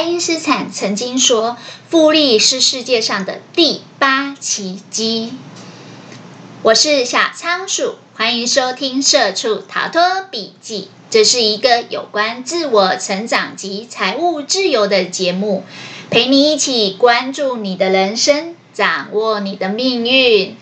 [0.00, 1.58] 爱因斯坦曾经说
[1.90, 5.34] ：“复利是世界上的第八奇迹。”
[6.64, 10.84] 我是小仓鼠，欢迎收听《社畜逃脱笔记》。
[11.10, 15.64] 这是一个有关自我成长及财务自由的节目，
[16.08, 20.56] 陪你一起关注你的人生，掌握你的命运。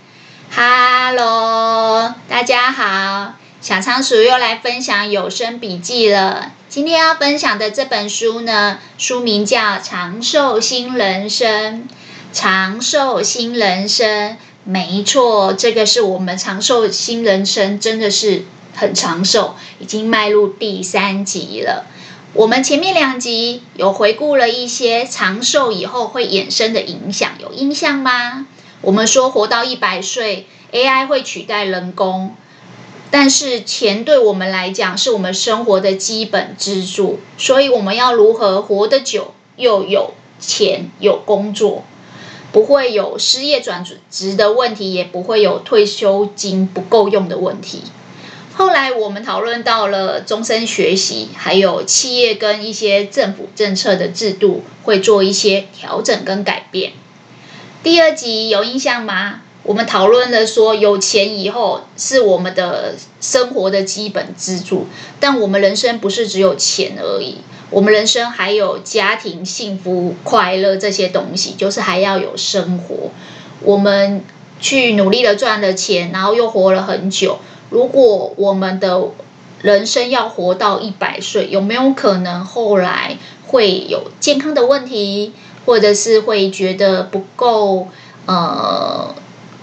[0.50, 6.52] Hello，大家好，小仓鼠又来分享有声笔记了。
[6.68, 11.74] 今天要分享的这本书呢，书名叫《长寿新人生》。
[12.32, 18.44] 长寿新人生，没错，这个是我们长寿新人生，真的是
[18.76, 21.86] 很长寿，已经迈入第三集了。
[22.34, 28.46] 我们前面两集有回顾了一些长寿以后会衍生的影响，有印象吗？
[28.82, 32.36] 我们说活到一百岁，AI 会取代人工，
[33.10, 41.84] 但是钱对我们来讲是我们生活的基本支柱，所以我们要如何活得久，又有钱有工作，
[42.52, 47.84] 不会有失业转职的问题，也不会有退休金不够用的问题。
[48.52, 56.92] 后来我们讨论到了终身学习，还有企业跟一些政府政策的制度会做一些调整跟改变。
[57.82, 59.42] 第二集有印象吗？
[59.68, 64.86] 我们讨论了说，有钱以后是我们的生活的基本支柱，
[65.20, 67.36] 但我们人生不是只有钱而已，
[67.68, 73.10] 我们人生还有家庭、幸福、快乐这些东西，就是还要有生活。
[73.60, 74.24] 我们
[74.58, 77.38] 去努力的赚了钱，然后又活了很久。
[77.68, 78.98] 如果我们的
[79.60, 85.34] 人生要活到一百岁，有没有可能后来会有健康的问题？
[85.66, 87.88] 或者是会觉得不够
[88.24, 89.14] 呃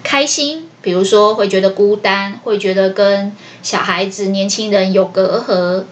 [0.06, 3.32] 开心，比如说会觉得孤单，会觉得跟
[3.64, 5.86] 小孩子、年轻人有隔阂。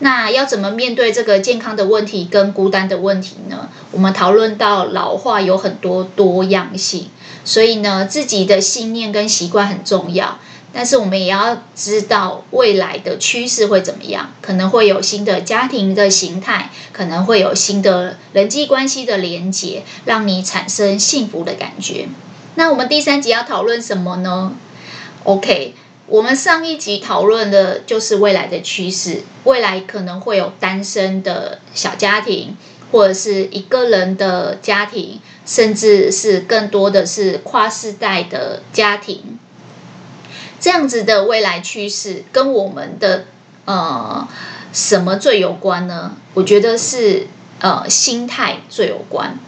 [0.00, 3.68] 那要怎么面对这个健康的问题跟孤单的问题呢？
[3.92, 7.06] 我们讨论到老化有很多多样性，
[7.44, 10.40] 所以呢，自己的信念跟习惯很重要。
[10.72, 22.08] 但是我们也要知道未来的趋势会怎么样，可能会有新的家庭的形态，可能会有新的人际关系的连结，让你产生幸福的感觉。
[22.54, 24.52] 那我们第三集要讨论什么呢
[25.24, 25.74] ？OK，
[26.06, 32.56] 我们上一集讨论的就是未来的趋势，未来可能会有单身的小家庭，
[32.90, 39.38] 或者是一个人的家庭，甚至是更多的是跨世代的家庭。
[40.60, 43.24] 这样子的未来趋势跟我们的
[43.64, 44.28] 呃
[44.72, 46.16] 什么最有关呢？
[46.34, 47.26] 我觉得是
[47.60, 49.38] 呃心态最有关。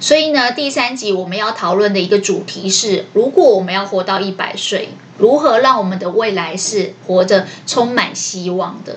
[0.00, 8.96] 所以呢，第三集我们要讨论的一个主题是：如果我们要活到一百岁，如何让我们的未来是活着充满希望的？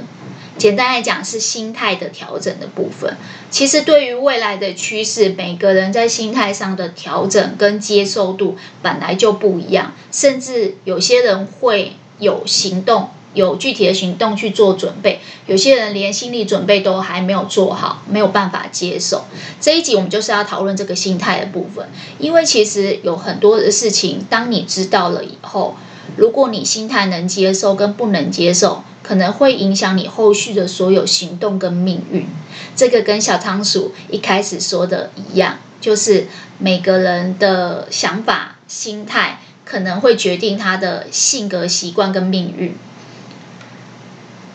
[0.57, 3.17] 简单来讲，是心态的调整的部分。
[3.49, 9.93] 其实，对于未来的趋势，每个人在心态上的调整跟接受度本来就不一样。
[10.11, 19.25] 甚至有些人会有行动，有具体的行动去做准备；有些人连心理准备都还没有做好，没有办法接受。
[19.59, 21.87] 这一集我们就是要讨论这个心态的部分，
[22.19, 25.75] 因为其实有很多的事情，当你知道了以后，
[26.17, 32.27] 如果你心态能接受跟不能接受，可能会影响你后续的所有行动跟命运。
[32.75, 36.27] 这个跟小仓鼠一开始说的一样，就是
[36.57, 42.75] 每个人的想法、心态可能会决定他的性格、习惯跟命运。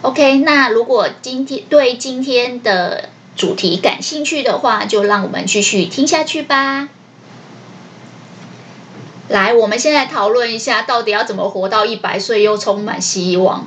[0.06, 6.88] OK，那如果今天对今天的主题感兴趣的话，就让我们继续听下去吧。
[9.26, 13.66] 来，我们现在讨论一下，到底要怎么活到一百岁又充满希望。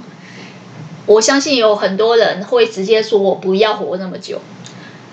[1.08, 4.40] 我相信有很多人会直接说：“我不要活那么久。”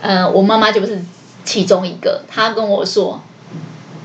[0.01, 1.05] 呃，我妈妈就不是
[1.45, 2.23] 其中一个。
[2.29, 3.21] 她跟我说：“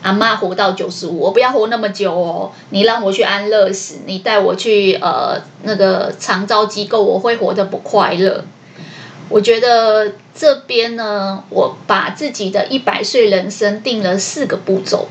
[0.01, 2.51] 阿妈活到九十五，我不要活那么久哦。
[2.71, 8.45] 你让我去安乐死，你带我去呃那个长照机构，我会活得不快乐。”
[9.29, 15.07] 我觉得这边呢，我把自己的一百岁人生定了四个步骤。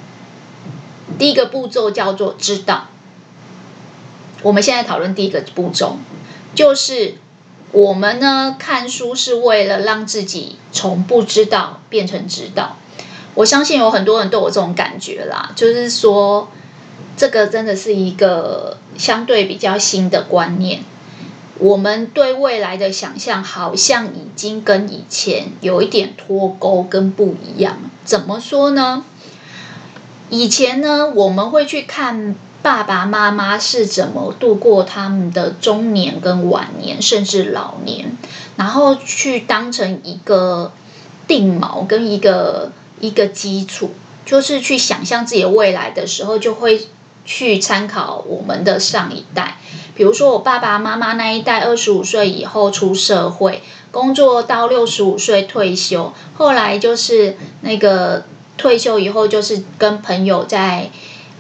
[1.19, 2.88] 第一个步骤叫做知道。
[4.43, 5.97] 我们现在讨论第一个步骤，
[6.55, 7.14] 就是
[7.73, 12.76] 我们呢看书是为了让自己从不知道变成知道。
[13.40, 16.50] 我相信有很多人都有这种感觉啦，就是说
[17.16, 20.84] 这个真的是一个相对比较新的观念。
[21.58, 27.78] 我们对未来的想象好像已经跟以前有一点脱钩跟不一样。
[28.04, 29.04] 怎么说呢？
[30.28, 38.19] 以前呢，我们会去看爸爸妈妈是怎么度过他们的中年跟晚年，甚至老年，
[38.56, 40.72] 然后去当成一个
[41.26, 43.91] 定锚跟一个一个基础，
[44.25, 46.88] 就是去想象自己的未来的时候，就会
[47.25, 49.58] 去参考我们的上一代。
[49.94, 58.25] 比如说我爸爸妈妈那一代，二十五岁以后出社会，工作到六十五岁退休，后来就是那个
[58.56, 60.91] 退休以后，就是跟朋友在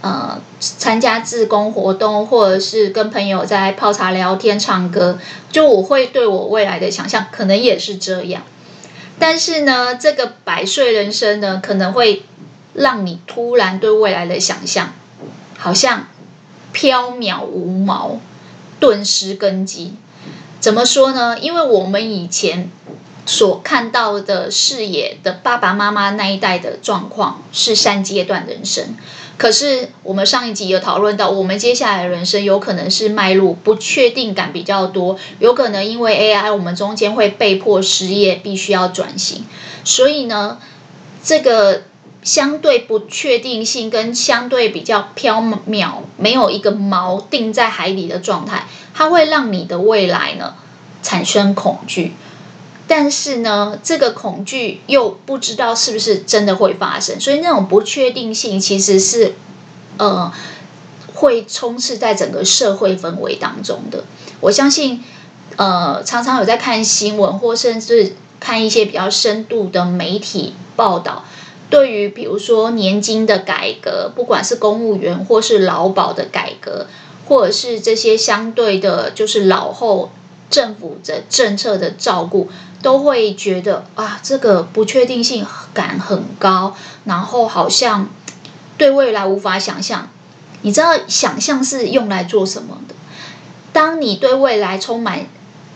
[0.02, 5.18] 呃参加志工活动，或者是跟朋友在泡茶聊天、唱歌。
[5.50, 8.42] 就我会对我未来的想象，可能也是这样。
[9.20, 12.24] 但是呢，这个百岁人生呢，可能会
[12.74, 14.94] 让你突然对未来的想象，
[15.56, 16.08] 好像
[16.72, 18.18] 飘渺无毛。
[18.80, 19.92] 顿失根基，
[20.58, 21.38] 怎么说呢？
[21.38, 22.70] 因为我们以前
[23.26, 28.96] 所看到的视野的爸爸妈妈那一代的状况是三阶段人生，
[29.40, 39.46] 可是我们上一集有讨论到，我们接下来的人生有可能是迈入不确定感比较多，有可能因为 AI，我们中间会被迫失业，必须要转型，
[39.82, 40.58] 所以呢，
[41.24, 41.84] 这个。
[42.22, 50.54] 相对不确定性跟相对比较飘渺，没有一个锚定在海里的状态，它会让你的未来呢
[51.02, 52.12] 产生恐惧。
[52.92, 59.34] 但是呢，这个恐惧又不知道是不是真的会发生，所以那种不确定性其实是
[59.96, 60.32] 呃
[61.14, 64.02] 会充斥在整个社会氛围当中的。
[64.40, 65.04] 我相信，
[65.54, 71.24] 呃，常常有在看新闻或甚至看一些比较深度的媒体报道。
[71.70, 76.88] 对于比如说年金的改革，不管是公务员或是劳保的改革，
[77.28, 80.10] 或者是这些相对的，就是老后
[80.50, 82.48] 政府的政策的照顾，
[82.82, 86.74] 都会觉得啊，这个不确定性感很高，
[87.04, 88.08] 然后好像
[88.76, 90.08] 对未来无法想象。
[90.62, 92.94] 你知道想象是用来做什么的？
[93.72, 95.26] 当你对未来充满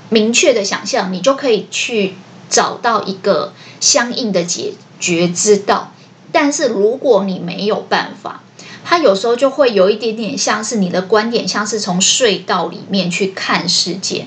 [0.08, 2.14] 明确的想象，你就可以去
[2.48, 4.74] 找到一个相应的解。
[5.00, 5.92] 决之道，
[6.32, 8.42] 但是如果你没有办法，
[8.86, 14.26] 它有时候就会有一点点像是你的观点，像是从隧道里面去看世界。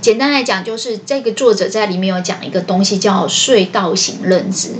[0.00, 4.70] 简单来讲，就是这个作者在里面有讲一个东西叫隧道型认知，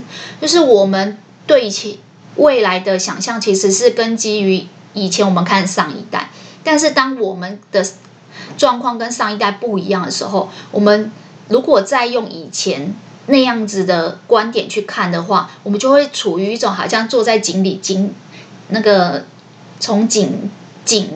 [0.41, 1.99] 就是我们对其
[2.35, 6.29] 未来的想象其实是根基于以前我们看上一代，
[6.63, 7.85] 但是当我们的
[8.57, 11.11] 状况跟上一代不一样的时候，我们
[11.47, 12.95] 如果再用以前。
[13.25, 18.13] 那样子的观点去看的话，我们就会处于一种好像坐在井里井
[18.67, 19.23] 那个
[19.79, 20.51] 从井
[20.83, 21.09] 井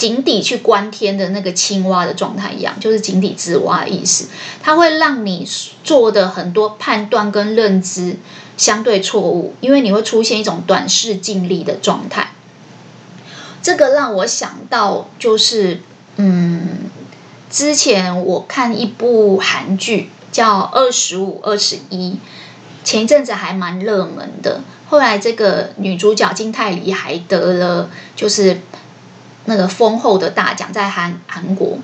[0.00, 4.28] 井底去观天的那个青蛙的状态一样，就是井底之蛙的意思。
[4.62, 5.46] 它会让你
[5.84, 8.16] 做的很多判断跟认知
[8.56, 12.32] 相对错误，因为你会出现一种短视近利的状态。
[13.60, 15.82] 这个让我想到，就是
[16.16, 16.90] 嗯，
[17.50, 20.08] 之前我看一部韩剧。
[20.32, 22.16] 叫二十五二十一，
[22.84, 24.60] 前一阵子还蛮热门的。
[24.88, 28.60] 后来这个女主角金泰梨还得了就是
[29.44, 31.78] 那个丰厚的大奖，在韩韩国。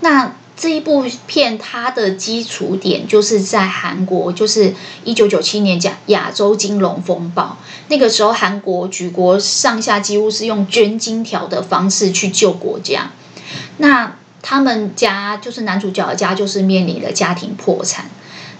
[0.00, 4.74] 那这一部片它的基础点就是在韩国，就是
[5.04, 7.56] 一九九七年讲亚洲金融风暴，
[7.88, 13.10] 那个时候韩国举国上下几乎是用捐金条的方式去救国家。
[13.78, 18.10] 那他们家就是男主角的家，就是面临了家庭破产。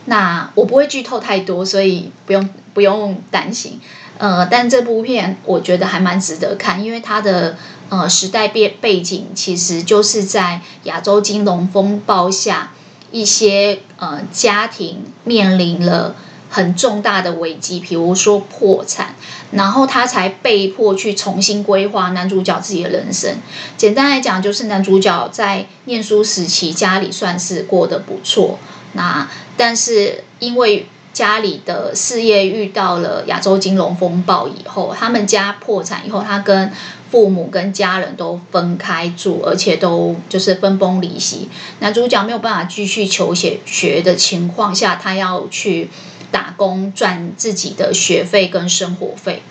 [0.06, 3.78] 那我不会剧透太多，所以不用不用担心。
[4.16, 7.56] 呃，但这部片我觉得还蛮值得看，因为它的
[7.90, 12.72] 呃时代背背景其实就是在亚洲金融风暴下，
[13.12, 16.14] 一些呃家庭面临了。
[16.52, 19.14] 很重大的危机，比如说破产，
[19.52, 23.36] 然后他才被迫去重新规划男主角自己的人生。
[23.76, 28.58] 简单来讲，就是男主角在念书时期家里算是过得不错，
[28.94, 36.72] 那但是因为家里的事业遇到了亚洲金融风暴以后，他们家破产以后，他跟
[37.10, 41.48] 父母跟家人都分开住，而且都就是分崩离析。
[41.80, 45.90] 男主角没有办法继续求学学的情况下，他要去。
[46.32, 49.42] 打工赚自己的学费跟生活费，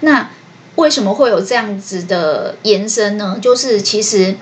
[0.00, 0.28] 那
[0.74, 3.38] 为什么会有这样子的延伸呢？
[3.40, 4.36] 就是其实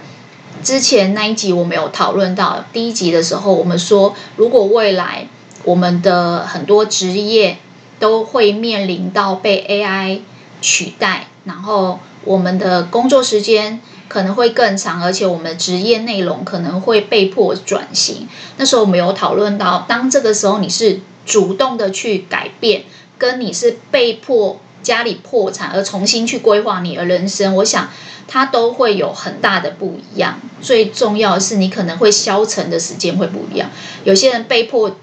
[0.64, 5.28] 之前那一集我们有讨论到，第一集的时候我们说，如果未来
[5.62, 7.58] 我们的很多职业
[8.00, 10.22] 都会面临到被 AI
[10.60, 18.28] 取代，然后我们的工作时间可能会更长，而且我们的职业内容可能会被迫转型。
[18.58, 22.84] 那时候我们有讨论到，当这个时候你是主动的去改变，
[23.16, 27.88] 跟你是被迫家里破产而重新去规划你的人生，我想
[28.28, 30.40] 它都会有很大的不一样。
[30.60, 33.70] 最重要的是，你可能会消沉的时间会不一样。
[34.04, 34.96] 有些人被迫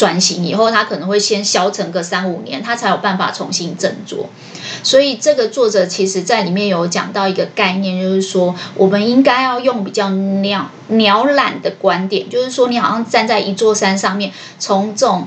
[0.00, 4.30] 转型以后，他可能会先消沉个三五年，他才有办法重新振作。
[4.82, 15.26] 所以这个作者其实在里面有讲到一个概念，就是说我们应该要用比较鸟鸟懒的观点，就是说你好像站在一座山上面，从这种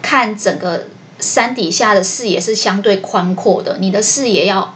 [0.00, 0.86] 看整个
[1.18, 4.74] 山底下的视野是相对宽阔的，你的视野要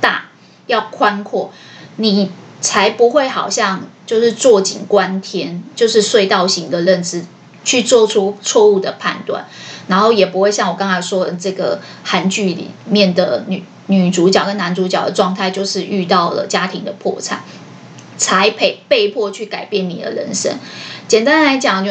[0.00, 0.30] 大，
[0.66, 1.52] 要宽阔，
[1.94, 7.24] 你才不会好像就是坐井观天，就是隧道型的认知。
[7.64, 9.46] 去做出错误的判断，
[9.88, 17.42] 然后也不会像我刚才说的这个韩剧里面的女女主角跟男主角的状态，就是遇到了家庭的破产，
[18.16, 20.58] 才被被迫去改变你的人生。
[21.08, 21.90] 简单来讲，就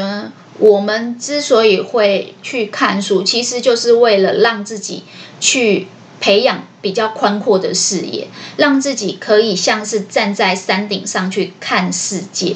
[0.60, 5.04] 我们之所以会去看书，其实就是为了让自己
[5.40, 5.88] 去
[6.20, 8.28] 培养比较宽阔的视野，
[8.58, 12.56] 让自己可以像是站在山顶上去看世界。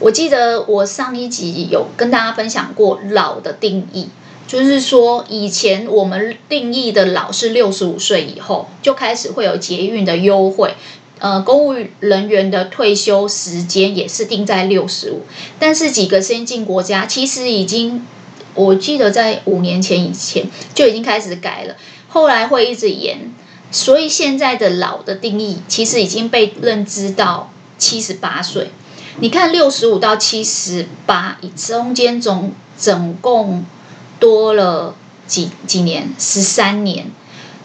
[0.00, 4.08] 我记得我上一集有跟大家分享过老的定义，
[4.46, 10.74] 就是说以前我们定义的老是六十五岁以后就开始会有捷运的优惠，
[11.18, 15.22] 呃，公务人员的退休时间也是定在六十五，
[15.58, 18.06] 但是几个先进国家其实已经，
[18.54, 21.74] 我记得在五年前以前就已经开始改了，
[22.08, 23.34] 后来会一直延，
[23.72, 28.70] 所以现在的老的定义其实已经被认知到七十八岁。
[29.20, 33.64] 你看，六十五到七十八，中间总总共
[34.20, 34.94] 多了
[35.26, 36.14] 几几年？
[36.16, 37.10] 十三年。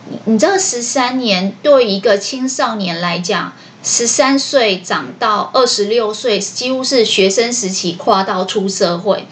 [0.10, 9.28] 你你这十三年对一个青少年来讲，十三岁长到二十六岁，几乎是学生时期跨到出社会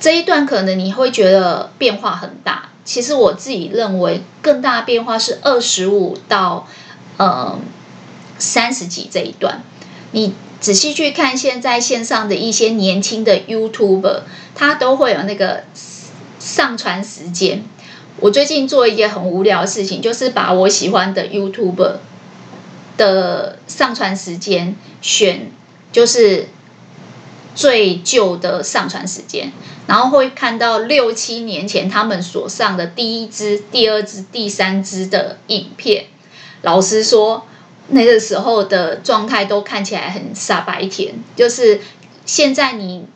[0.00, 2.70] 这一段，可能你会觉得变化很大。
[2.86, 6.66] 其实我自己认为，更大的变化是二十五到
[7.18, 7.58] 呃
[8.38, 9.62] 三十几这一段，
[10.12, 10.32] 你。
[10.60, 14.22] 仔细去看现在线上的一些年轻的 YouTuber，
[14.54, 15.64] 他都会有那个
[16.38, 17.64] 上传时间。
[18.20, 21.96] 我最近做一件很无聊的事情，就是把我喜欢的 YouTuber
[22.96, 25.50] 的上传时间选，
[25.92, 26.48] 就是
[27.54, 29.52] 最旧的上传时间，
[29.86, 36.06] 然后会看到六七年前他们所上的第一支、第二支、第三支的影片。
[36.62, 37.46] 老实说。
[37.88, 41.80] 那个时候的状态都看起来很傻白甜，就是
[42.24, 43.06] 现在你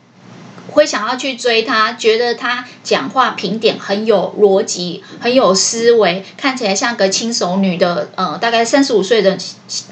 [0.71, 9.37] 会想要去追他，觉得他讲话评点很有逻辑，很有思维，看起来像个轻熟女的，呃，大概三十五岁的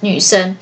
[0.01, 0.55] 女生。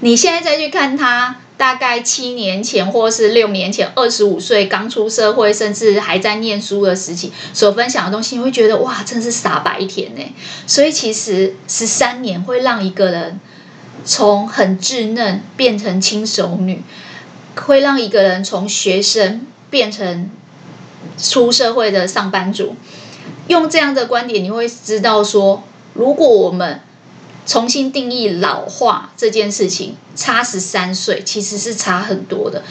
[0.00, 10.22] 你现在再去看他，大概七年前或是六年前，二十五岁刚出社会，甚至还在念书的时期所分享的东西，你会觉得哇，真是傻白甜呢。
[10.66, 13.38] 所以其实十三年会让一个人。
[14.04, 16.82] 从很稚嫩变成轻熟女，
[17.56, 20.30] 会让一个人从学生变成
[21.18, 22.76] 出社会的上班族。
[23.48, 26.80] 用这样的观点，你会知道说，如果我们
[27.48, 32.62] 重新定义老化这件事情，差十三岁其实是差很多的。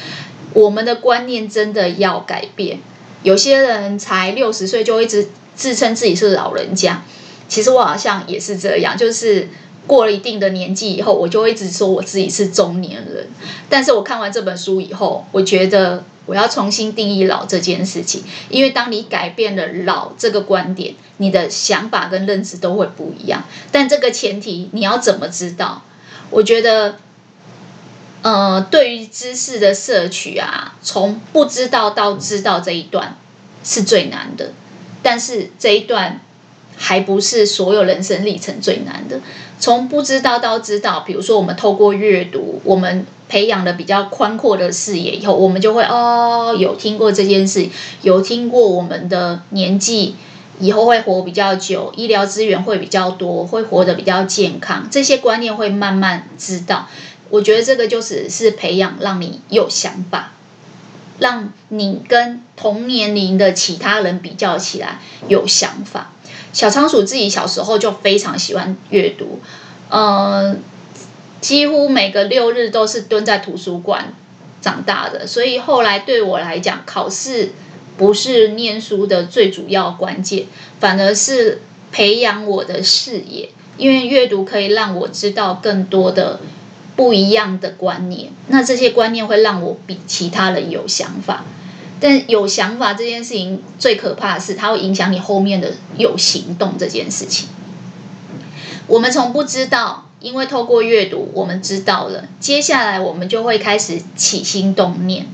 [0.53, 2.79] 我们的观念真的要改变。
[3.23, 7.01] 有些人才六十岁就一直自称自己是老人家，
[7.49, 9.49] 其实我好像也是这样，就是。
[9.87, 13.25] 过了一定的年纪以后，我就一直说我自己是中年人。
[13.69, 23.43] 但是我看完这本书以后，我觉得我要重新定义老这件事情，因为当你改变了老这个观点，你的想法跟认知都会不一样。
[23.71, 25.81] 但这个前提你要怎么知道？
[26.29, 26.99] 我觉得，
[28.21, 33.17] 呃，对于知识的摄取啊，从不知道到知道这一段
[33.63, 34.53] 是最难的。
[35.01, 36.21] 但是这一段。
[36.79, 39.19] 还不是所有人生历程最难的。
[39.59, 47.67] 从不知道到知道，比如说我们透过阅读，我们培养了比较宽阔的视野以后，我们就会哦，有听过这件事，
[48.01, 50.15] 有听过我们的年纪
[50.59, 56.87] 以后会活比较久，医疗资源会比较多，会活得比较健康，这些观念会慢慢知道。
[57.29, 60.31] 我觉得这个就是是培养，让你有想法，
[61.19, 66.11] 让你跟同年龄的其他人比较起来有想法。
[66.57, 69.39] 小仓鼠自己小时候就非常喜欢阅读，
[69.89, 70.55] 呃，
[71.39, 74.11] 几乎每个六日都是蹲在图书馆
[74.59, 77.51] 长大的，所以后来对我来讲，考试
[77.95, 80.47] 不是念书的最主要关键，
[80.79, 81.61] 反而是
[81.91, 86.39] 培养我的视野，因为阅读可以让我知道更多的
[86.95, 91.45] 不一样的观念，那这些观念会让我比其他人有想法。
[91.99, 97.49] 但有想法这件事情最可怕的是，它会影响你后面的有行动这件事情。
[98.85, 105.27] 我们从不知道，因为透过阅读，我们知道了，接下来我们就会开始起心动念。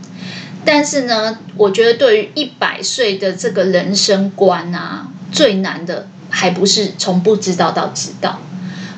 [0.66, 8.40] 但是呢，我觉得对于一百岁的这个人生观啊，最难的还不是从不知道到知道，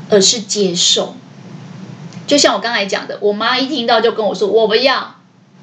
[0.09, 1.15] 而是接受。
[2.27, 5.14] 就像我刚才讲的，我妈一听到就跟我说：“我不要，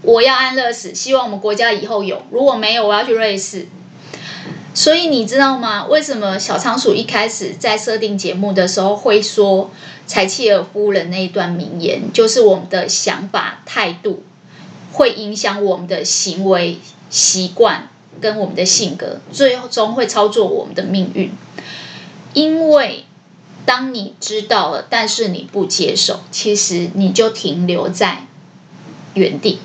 [0.02, 3.66] 我要安乐死，希望我们国家以后有，如果没有，我要去瑞士。”
[4.75, 5.85] 所以你知道吗？
[5.85, 9.71] 为什么小仓鼠一开始在设定节目的时候会说
[10.06, 14.23] 柴契尔夫人那一段名言，就是我们的想法态度
[14.92, 16.78] 会影响我们的行为
[17.11, 21.30] 习惯跟我们的性格，最终会操作我们的命运。
[22.32, 23.04] 因为
[23.66, 28.25] 当你知道了，但是你不接受，其实你就停留在
[29.12, 29.59] 原地。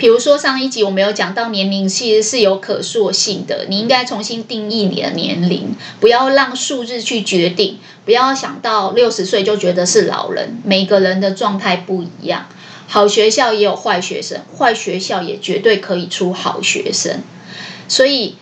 [0.00, 10.62] 比如说上一集我没有讲到年龄其实是有可塑性的，你应该重新定义你的年龄，不要让数字去决定，不要想到六十岁就觉得是老人。
[10.64, 12.46] 每个人的状态不一样，
[12.88, 17.20] 好学校也有坏学生，坏学校也绝对可以出好学生。
[17.86, 18.36] 所以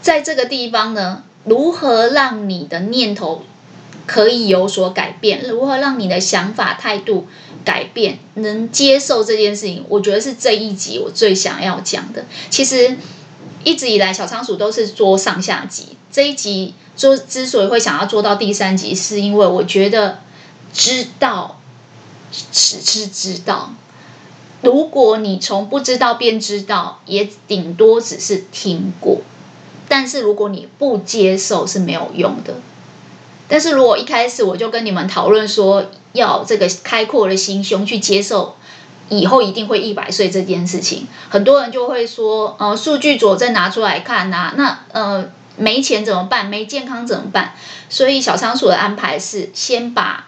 [0.00, 3.44] 在这个地方呢，如何让你的念头
[4.06, 5.42] 可以有所改变？
[5.46, 7.26] 如何让你的想法态度？
[7.68, 12.24] 改变，能接受这件事情，我觉得是这一集我最想要讲的。
[12.48, 12.96] 其实
[13.62, 15.88] 一直以来，小仓鼠都是做上下集。
[16.10, 20.20] 这一集做之所以会想要做到第三集，是因为我觉得
[20.72, 21.60] 知道
[22.32, 23.74] 只是知道。
[24.62, 29.18] 如果你从不知道变知道，也顶多只是听过。
[29.88, 32.54] 但是如果你不接受，是没有用的。
[33.46, 38.56] 但是如果一开始我就跟你们讨论说，要这个开阔的心胸去接受
[39.08, 46.46] 以后一定会一百岁这件事情，很多人就会说，呃，数据佐证拿出来看呐、那呃没钱怎么办？
[46.46, 47.54] 没健康怎么办？
[47.88, 50.26] 所以小仓鼠的安排是先把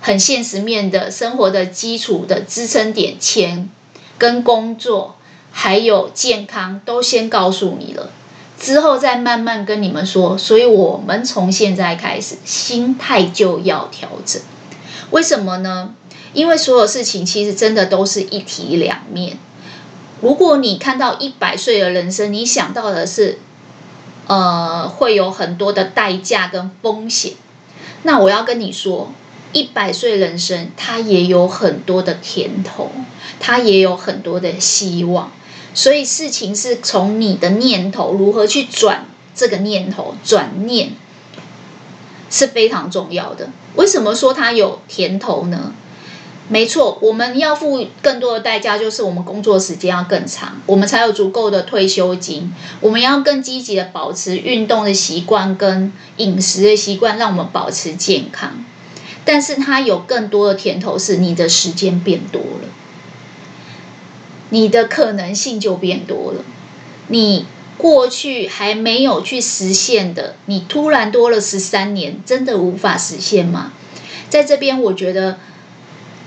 [0.00, 3.70] 很现实面的生活的基础的支撑点，钱
[4.18, 5.16] 跟工作
[5.50, 8.10] 还有健康都先告诉你了，
[8.60, 10.36] 之后再慢慢跟你们说。
[10.36, 14.42] 所以我们从现在开始，心态就要调整。
[15.14, 15.94] 为什么呢？
[16.32, 19.38] 因为所有事情其实真的都是一体两面。
[20.20, 23.38] 如果你看到一百岁的人生，你想到的是，
[24.26, 27.34] 呃，会有很多的代价跟风险。
[28.02, 29.12] 那我要跟你说，
[29.52, 32.90] 一百岁人生它也有很多的甜头，
[33.38, 35.30] 它也有很多的希望。
[35.74, 40.90] 所以事情是从你的念头如何去转这个念头，转念
[42.28, 43.50] 是非常重要的。
[43.76, 45.72] 为什么说它有甜头呢？
[46.46, 52.52] 没错，我们要付更多的代价，就是我们工作时间要更长，我们才有足够的退休金。
[52.80, 58.62] 我们要更积极的保持运动的习惯跟饮食的习惯，让我们保持健康。
[59.24, 62.68] 但是它有更多的甜头，是你的时间变多了，
[64.50, 66.44] 你的可能性就变多了，
[67.08, 67.46] 你。
[67.84, 73.74] 过去还没有去实现的，你突然多了十三年，真的无法实现吗？
[74.30, 75.36] 在这边，我觉得，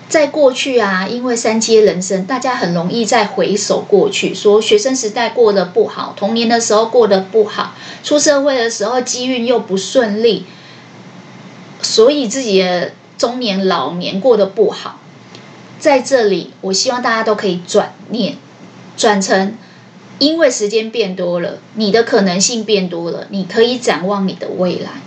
[0.08, 10.46] 在过去啊，因为三阶人生，大家很容易再回首过去，说学生时代过得不好，童年的时候过得不好，出社会的时候机运又不顺利，
[11.82, 15.00] 所以自己的中年、老年过得不好。
[15.80, 18.38] 在这里，我希望大家都可以转念，
[18.96, 19.58] 转成。
[20.20, 25.02] 因为时间变多了，你的可能性变多了，你可以展望你的未来。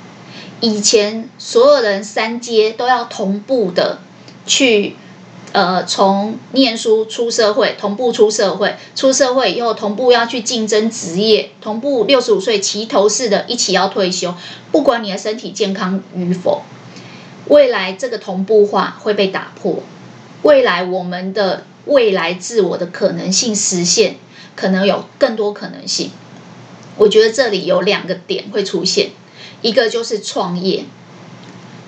[0.60, 3.98] 以前所有人三阶都要同步的
[4.46, 4.94] 去，
[5.52, 14.34] 呃，从念书出社会，同步出社会，出社会以后同步要去竞争职业，同步六十五岁齐头式的一起要退休，
[14.70, 16.62] 不管你的身体健康与否，
[17.48, 19.82] 未来这个同步化会被打破，
[20.42, 24.16] 未来我们的未来自我的可能性实现。
[24.56, 26.10] 可能有更多可能性，
[26.96, 29.10] 我觉得这里有两个点会出现，
[29.62, 30.84] 一个就是创业，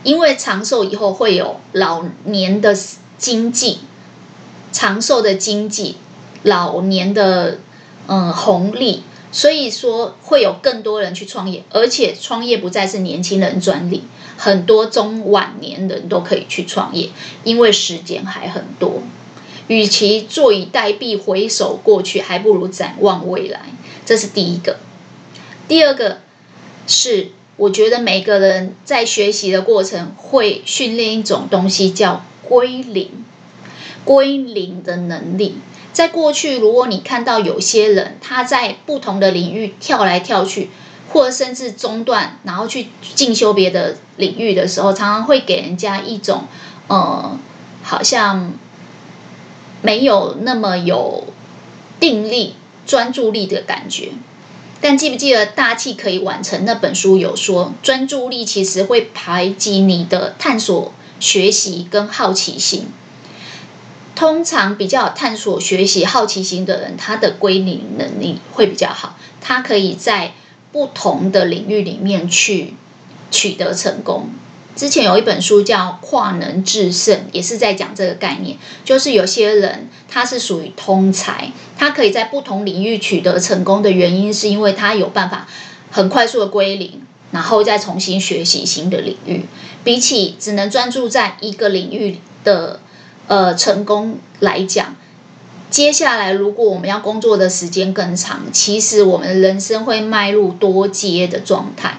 [0.03, 2.75] 因为长寿以后会有老年的
[3.19, 3.81] 经济，
[4.73, 5.97] 长寿的经济，
[6.43, 7.59] 老年的
[8.07, 14.05] 嗯红利，所以说会有更多人去创业，而且创业不再是年轻人专利，
[14.37, 17.11] 很多中晚年人都可以去创业，
[17.45, 19.03] 因为时间还很多。
[19.73, 23.63] 与其坐以待毙，回首过去，还不如展望未来。
[24.05, 24.77] 这是第一个。
[25.67, 26.19] 第二个
[26.87, 33.25] 是，我觉得每个人在学习的过程会训练一种东西，叫归零。
[34.05, 35.57] 归零的能力，
[35.95, 40.69] 在过去，如果你看到有些人他在不同的领域跳来跳去，
[41.09, 46.45] 或甚至中断，然后去进修别的领域的时候，常常会给人家一种，
[46.89, 47.39] 呃，
[47.83, 48.53] 好像。
[49.83, 51.25] 没有那么有
[52.01, 52.55] 定力、
[52.87, 54.13] 专注力的感觉。
[54.81, 62.87] 但记不记得大器可以完成那本书有说，专注力其实会排挤你的探索、学习跟好奇心。
[64.15, 70.35] 通常比较有探索、学习、好奇心的人，他的归零能力会比较好，他可以在
[70.71, 72.75] 不同的领域里面去
[73.31, 74.31] 取得成功。
[74.75, 85.47] 之前有一本书叫《跨能制胜》，也是在讲这个概念，就是有些人他是属于通才，他可以在不同领域取得成功的原因，是因为他有办法
[85.91, 89.45] 很快速的归零，然后再重新学习新的领域，
[89.85, 92.81] 比起只能专注在一个领域的
[93.27, 94.97] 呃成功来讲，
[95.71, 101.99] 接下来如果我们要工作的时间更长，其实我们的人生会迈入多阶的状态。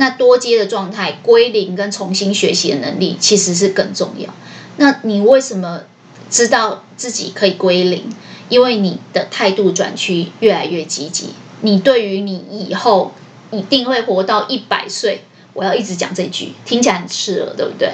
[0.00, 4.32] 那多阶的状态，归零跟重新学习的能力其实是更重要。
[4.78, 5.82] 那你为什么
[6.30, 8.10] 知道自己可以归零？
[8.48, 11.34] 因为你的态度转趋越来越积极。
[11.60, 13.12] 你对于你以后
[13.50, 17.92] 一定会活到一百岁，我要一直讲这句，听起来很刺耳，对不对？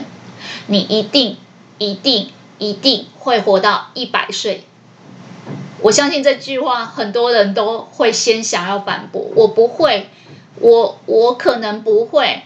[0.69, 1.37] 你一定、
[1.79, 4.63] 一定、一定会活到一百岁。
[5.81, 10.09] 我相信这句话很多人都会先想要反驳，我不会。
[10.61, 12.43] 我我可能不会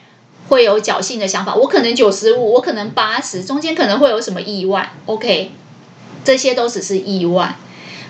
[0.49, 5.53] 会有侥幸的想法，我可能九十五，我可能八十，中间可能会有什么意外？OK，
[6.25, 7.57] 这些都只是意外。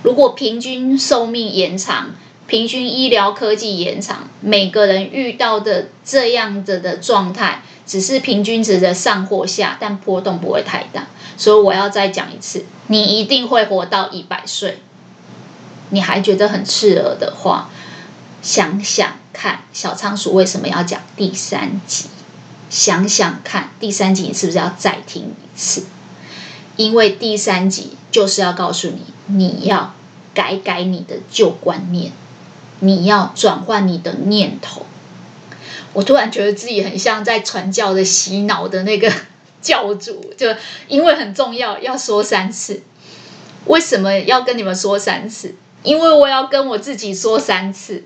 [0.02, 2.10] 如果平均寿命延长，
[2.46, 11.06] 平均医疗科技延长，每个人遇到的这样子的状态，只是平均值的上或下，但波动不会太大。
[11.36, 14.78] 所以我要再讲一次，你一定会活到一百岁。
[15.90, 17.68] 你还觉得很刺耳的话，
[18.42, 19.14] 想想。
[19.32, 22.06] 看小仓鼠为什么要讲第三集？
[22.68, 25.86] 想想看，第三集你是不是要再听一次？
[26.76, 29.94] 因为第三集就是要告诉你，你要
[30.34, 32.12] 改改你的旧观念，
[32.80, 34.84] 你要转换你的念头。
[35.94, 39.10] 我突然觉得自己很像在传教的洗脑的那个
[39.62, 40.54] 教主，就
[40.88, 42.82] 因为很重要，要说三次。
[43.66, 45.54] 为什么要跟你们说三次？
[45.82, 48.04] 因为我要跟我自己说三次。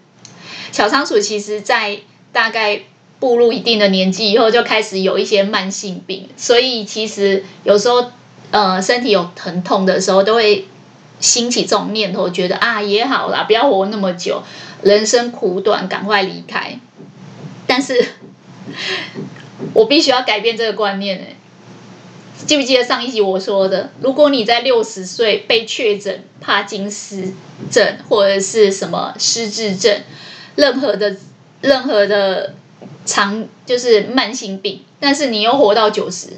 [0.72, 1.98] 小仓鼠其实，在
[2.32, 2.82] 大概
[3.20, 8.10] 步入一定的年纪以后，就开始有一些慢性病，所以其实有时候，
[8.50, 10.66] 呃，身体有疼痛的时候，都会
[11.20, 14.42] 兴起这种念头，觉得啊，也好啦，不要活那么久，
[14.82, 16.78] 人生苦短，赶快离开。
[17.66, 18.04] 但是，
[19.72, 21.36] 我必须要改变这个观念欸。
[22.46, 23.90] 记不记得上一集我说的？
[24.00, 27.32] 如果你在六十岁被确诊帕金斯
[27.70, 30.02] 症或者是什么失智症，
[30.56, 31.16] 任何的
[31.60, 32.54] 任何的
[33.04, 36.28] 长就是慢性病，但是你又活到九十，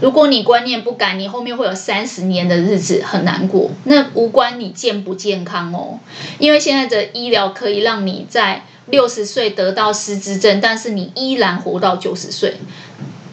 [0.00, 3.70] 如果你观念不改，你后面会有三十年的日子很难过。
[3.84, 6.00] 那无关你健不健康哦，
[6.38, 12.56] 因为现在的医疗可以让你在六十岁得到失智症，但是你依然活到九十岁。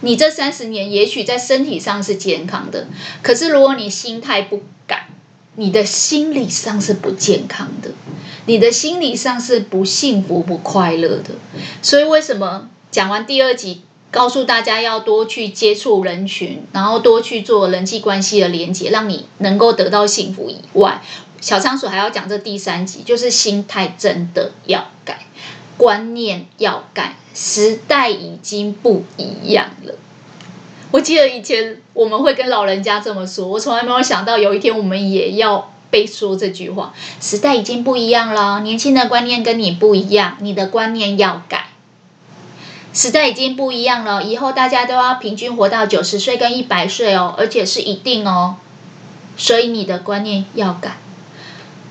[0.02, 2.88] 你这三十年也许在身体上是健康的，
[3.22, 5.08] 可是如果你心态不改，
[5.56, 7.92] 你的心理上是不健康的。
[8.50, 11.36] 你的心理上是不幸福、不快乐的，
[11.84, 21.04] 所以为什么讲完第二集，告诉大家要多去接触人群，然后多去做人际关系的连接，让你能够得到幸福以外，
[21.40, 25.28] 小仓鼠还要讲这第三集，就是心态真的要改，
[25.78, 29.94] 观念要改，时代已经不一样了。
[30.90, 35.72] 我记得以前我们会跟老人家这么说，我从来没有想到有一天我们也要。
[35.90, 41.66] 被说这句话，时代已经不一样了，年轻的观念跟你不一样，你的观念要改。
[42.92, 48.56] 时代已经不一样了，以后大家都要平均活到九十岁跟一百岁哦，而且是一定哦，
[49.38, 50.98] 所以你的观念要改，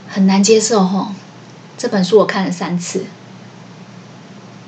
[0.08, 1.14] 很难接受哦。
[1.76, 3.06] 这本书我看了三次，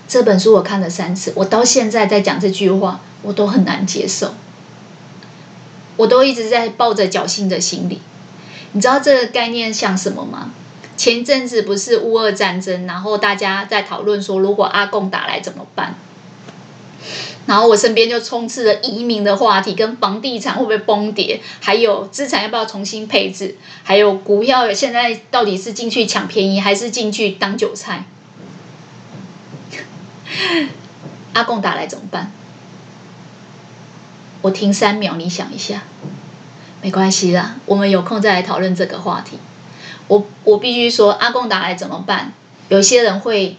[0.07, 4.35] 这本书我看了三次，我到现在在讲这句话，我都很难接受，
[5.97, 8.01] 我都一直在抱着侥幸的心理。
[8.73, 10.53] 你知道这个概念像什么吗？
[10.97, 15.95] 前阵子不是乌俄战争，然后大家在讨论说，如果阿贡打来怎么办？
[17.47, 28.05] 然后我身边就充斥了移民的话题，跟房地产会不会崩跌，还有资产要不要重新配置，还有股票现在到底是进去抢便宜，还是进去当韭菜？
[31.33, 32.31] 阿贡打来怎么办？
[34.43, 35.85] 我停三秒，你想一下。
[36.83, 39.39] 没关系啦，我们有空再来讨论这个话题。
[40.09, 42.33] 我我必须说，阿贡打来怎么办？
[42.69, 43.57] 有些人会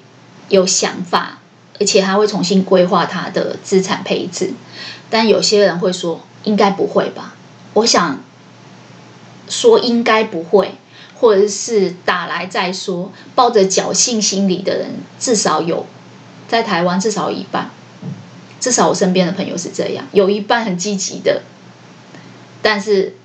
[0.49, 1.39] 有想法，
[1.79, 4.53] 而且他会重新规划他的资产配置。
[5.09, 7.35] 但有些人会说，应该不会吧？
[7.73, 8.19] 我想
[9.47, 10.75] 说应该不会，
[11.19, 15.85] 或者是打来再说，抱着侥幸心理的人，至少有
[16.47, 17.69] 在台湾至少有一半，
[18.59, 21.43] 至少我身边的朋友是这样，有一半很积极的，
[22.61, 23.15] 但是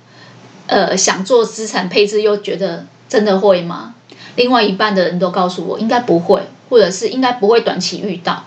[0.67, 3.95] 呃想做资产配置又觉得真的会吗？
[4.35, 8.45] 另外一半的人都告诉我应该不会，或者是应该不会短期遇到。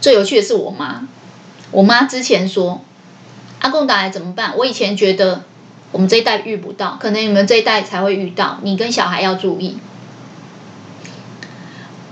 [0.00, 1.06] 最有趣的是我妈，
[1.70, 2.80] 我妈之前说。
[3.60, 4.54] 阿公打来怎么办？
[4.56, 5.42] 我以前觉得
[5.92, 8.58] 我们这一代遇不到，可能你们这一代才会遇到。
[8.62, 9.78] 你跟小孩要注意。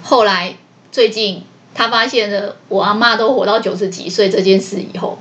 [0.05, 0.55] 后来
[0.93, 1.43] 最近
[1.75, 5.19] 他发现了我阿嬷都活到九十几岁这件事以后，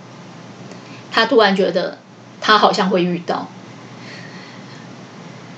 [1.11, 1.97] 他突然觉得
[2.41, 3.47] 他好像会遇到。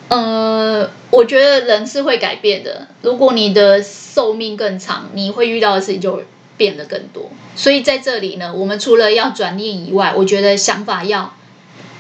[0.10, 2.88] 呃，我觉得人是会改变的。
[3.02, 6.24] 如果你的寿命更长，你会遇到的事情就
[6.58, 11.34] 变得更多，所以在这里呢，我们除了要转念以外，我觉得想法要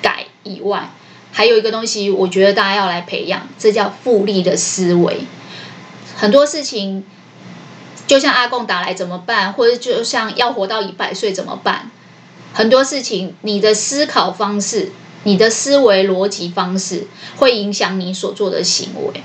[0.01, 0.91] 改以外，
[1.31, 5.21] 还有一个东西，我觉得大家要来培养，这叫复利的思维。
[6.17, 7.05] 很多事情，
[8.05, 11.89] 就像阿贡打来怎么办，或者就像要活到一百岁怎么办？
[12.53, 14.91] 很多事情，你的思考方式、
[15.23, 19.23] 你的思维逻辑方式，会影响你所做的行为。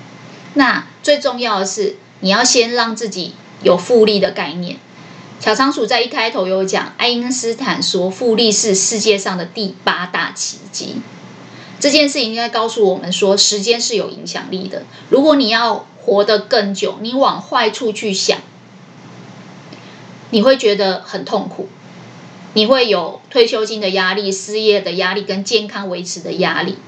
[0.55, 4.79] 那最重要的是，你要先让自己有复利的概念。
[5.39, 10.97] 小仓鼠在一开头有讲，爱因斯坦说复利是世界上的第八大奇迹。
[11.79, 14.85] 这件事情应该告诉我们说，时间是有影响力的。
[15.11, 18.39] 如果你要活得更久，你往坏处去想，
[20.31, 21.69] 你会觉得很痛苦，
[22.57, 26.79] 你会有退休金的压力、失业的压力跟健康维持的压力。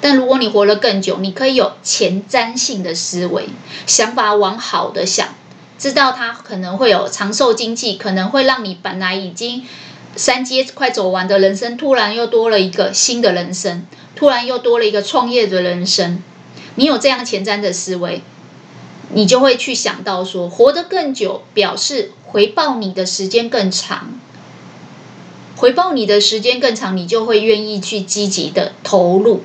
[0.00, 3.46] 但如果你活得更久，你可以有前瞻性的思维，
[3.86, 5.28] 想法往好的想。
[5.78, 9.64] 知道它可能会有长寿经济，可能会让你本来已经
[10.16, 16.20] 三阶快走完的人生，突然又多了一个新的人生，突然又多了一个创业的人生。
[16.74, 18.22] 你有这样前瞻的思维，
[19.10, 24.18] 你就会去想到说，活得更久，表示回报你的时间更长。
[25.62, 29.44] 回报你的时间更长，你就会愿意去积极的投入。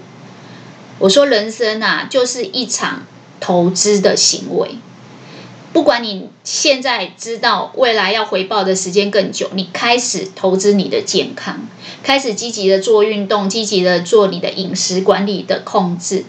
[0.97, 3.05] 我说人生啊，就是一场
[3.39, 4.79] 投资的行为。
[5.71, 11.69] 不管你现在知道未来要回报的时间更久，你开始投资你的健康，
[12.01, 16.25] 开始积极的做运动，积极的做你的饮食管理的控制。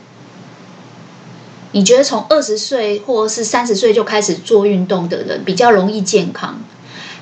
[1.72, 6.62] 你觉得从二十岁或是三十岁就开始做运动的人比较容易健康，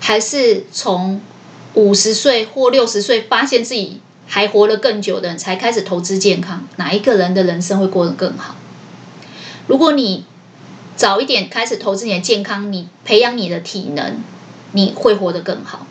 [0.00, 1.20] 还是从
[1.76, 6.66] 五十岁或六十岁发现自己还活得更久的人才开始投资健康？
[6.76, 8.56] 哪一个人的人生会过得更好？
[9.66, 10.24] 如果你
[10.96, 14.22] 早一点开始投资你的健康，你培养你的体能，
[14.72, 15.86] 你会活得更好。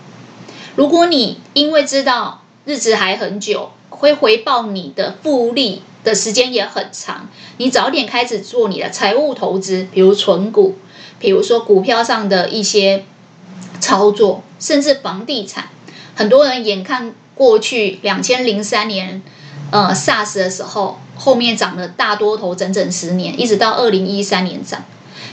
[0.76, 10.80] 如果你因为知道日子还很久，会回报你的复利的时间也很长，你早点开始做你的财务投资，比如存股，
[11.20, 13.06] 比如说股票上的一些
[13.80, 15.70] 操作，甚至房地产。
[16.16, 19.22] 很多人眼看过去两千零三年，
[19.72, 24.86] 呃，SARS 的时候，后面涨了大多头整整十年，一直到二零一三年涨。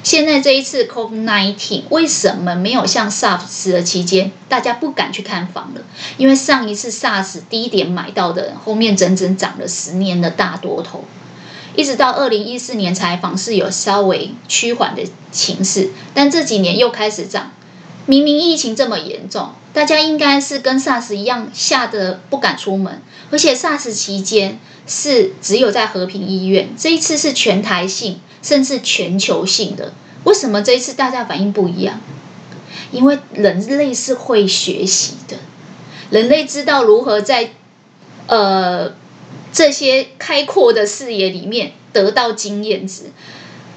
[0.02, 5.82] 现在这一次 COVID-19 为什么没有像 SARS 的期间，大家不敢去看房了？
[6.16, 11.04] 因为上一次 SARS 低点买到的，后面整整涨了十年的大多头，
[11.76, 17.51] 一直到二零一四年才房市有稍微趋缓的情势，但这几年又开始涨。
[18.06, 28.20] 明明疫情这么严重，大家应该是跟 SARS 一样吓得不敢出门，而且 SARS 期间是只有在和平医院，这一次是全台性。
[28.42, 29.92] 甚至全球性的，
[30.24, 32.00] 为什么这一次大家反应不一样？
[32.90, 35.36] 因为人类是会学习的，
[36.10, 37.52] 人类知道如何在
[38.26, 38.94] 呃
[39.52, 43.12] 这些开阔的视野里面得到经验值。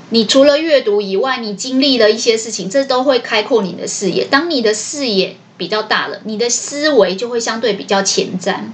[0.09, 4.25] 你除了阅读以外，你经历了一些事情，这都会开阔你的视野。
[4.25, 8.71] 当你的视野比较大了，你的思维就会相对比较前瞻。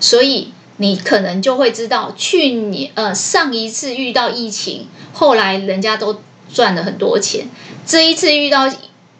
[0.00, 0.52] 所以。
[0.82, 6.22] 你可能就会知道，去年呃上一次遇到疫情，后来人家都
[6.54, 7.50] 赚了很多钱。
[7.84, 8.72] 这一次遇到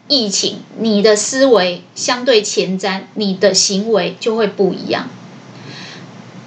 [0.07, 5.07] 疫情，你的思维相对前瞻，你的行为就会不一样。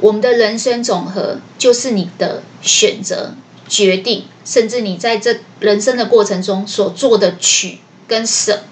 [0.01, 3.35] 我们的人生总和就是你的选择、
[3.69, 8.65] 决定，甚至你在这人生的过程中所做的取跟舍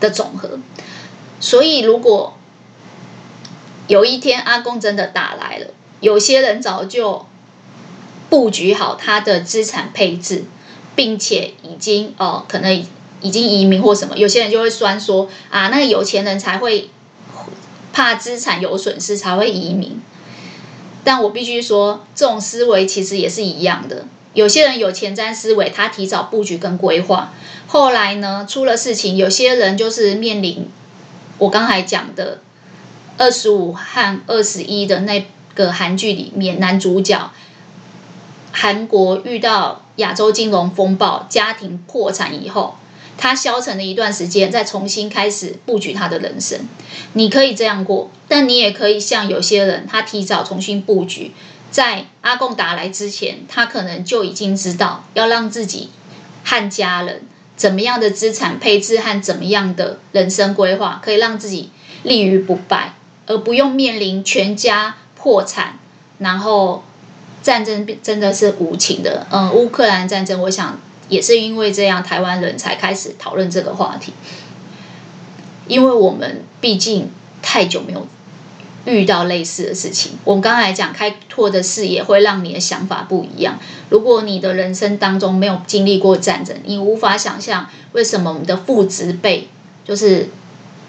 [0.00, 0.58] 的总和。
[1.40, 2.36] 所以，如果
[3.86, 5.68] 有一天阿公真的打来了，
[6.00, 7.26] 有些人早就
[8.30, 10.44] 布局好他的资产配置，
[10.94, 12.86] 并且已经哦，可能
[13.20, 14.16] 已经移民或什么。
[14.16, 16.90] 有些人就会酸说啊，那有钱人才会
[17.92, 20.00] 怕资产有损失才会移民。
[21.02, 24.06] 但我必须说，这种思维其实也是一样的。
[24.34, 27.32] 有些人有前瞻思维，他提早布局跟规划，
[27.66, 30.68] 后来呢，出了事情，有些人就是面临
[31.38, 32.40] 我刚才讲的
[33.16, 37.32] 二十五和二十一的那个韩剧里面男主角，
[38.52, 42.76] 韩国遇到亚洲金融风暴，家庭破产以后。
[43.16, 46.58] 他消沉了一段时间，再重新开始布局他的人生。
[47.12, 51.30] 你可以这样过，但你也可以像有些人，他提早重新布局，
[51.74, 55.90] 在阿贡打来之前，他可能就已经知道要让自己
[56.44, 57.22] 和家人
[57.56, 61.70] 怎么样的资产配置和怎么样的人生规划，可以让自己
[62.04, 62.94] 立于不败，
[63.26, 65.80] 而不用面临全家破产，
[66.18, 66.84] 然后
[67.42, 69.26] 战争真的是无情的。
[69.32, 70.78] 嗯，乌克兰战争，我想。
[71.10, 74.14] 也是因为这样，台湾人才开始讨论这个话题。
[75.66, 77.10] 因为我们毕竟
[77.42, 78.06] 太久没有
[78.84, 80.12] 遇到类似的事情。
[80.24, 83.58] 我们刚才讲开拓的视野会让你的想法不一样。
[83.90, 89.48] 如果你的人生当中没有经历过战争，你无法想象为什么我们的父执辈，
[89.84, 90.28] 就是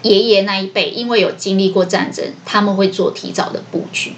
[0.02, 4.14] 爷爷那一辈，因为有经历过战争，他们会做提早的布局。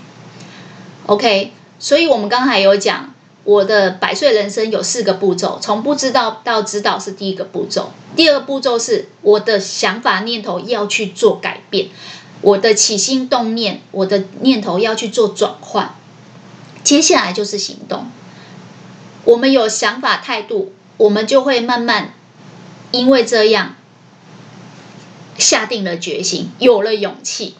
[1.05, 3.13] OK，所以我们刚才有讲。
[3.43, 7.93] 我的百岁人生有四个步骤，从不知道到知道是第一个步骤。
[8.13, 11.87] 第二个步骤是我的想法念头要去做改变，
[12.41, 15.95] 我的起心动念，我的念头要去做转换。
[16.83, 18.07] 接下来就是行动。
[19.25, 22.13] 我们有想法态度，我们就会慢慢
[22.91, 23.75] 因为这样
[25.37, 27.55] 下定了决心，有了勇气。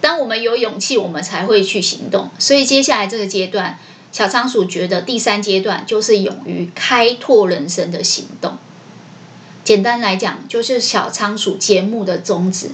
[0.00, 2.30] 当我们有勇气，我们才会去行动。
[2.38, 3.78] 所以接下来这个阶段。
[4.12, 8.56] 小仓鼠觉得第三阶段就是勇于开拓人生的行动。
[9.62, 12.70] 简单来讲，就是小仓鼠节目的宗旨：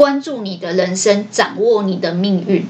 [0.00, 2.66] 关注你的人生，掌握你的命运。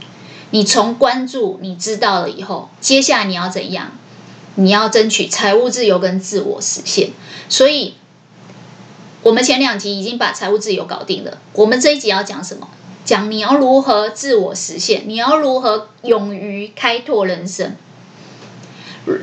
[0.50, 3.92] 你从关注，你知道了以后，接下来你要怎样？
[4.56, 7.10] 你要争取财务自由跟自我实现。
[7.48, 7.94] 所以，
[9.22, 11.38] 我们前两集已经把财务自由搞定了。
[11.52, 12.68] 我们这一集要讲什么？
[13.04, 17.76] 讲你要如何自我实现，你要如何勇于开拓人生。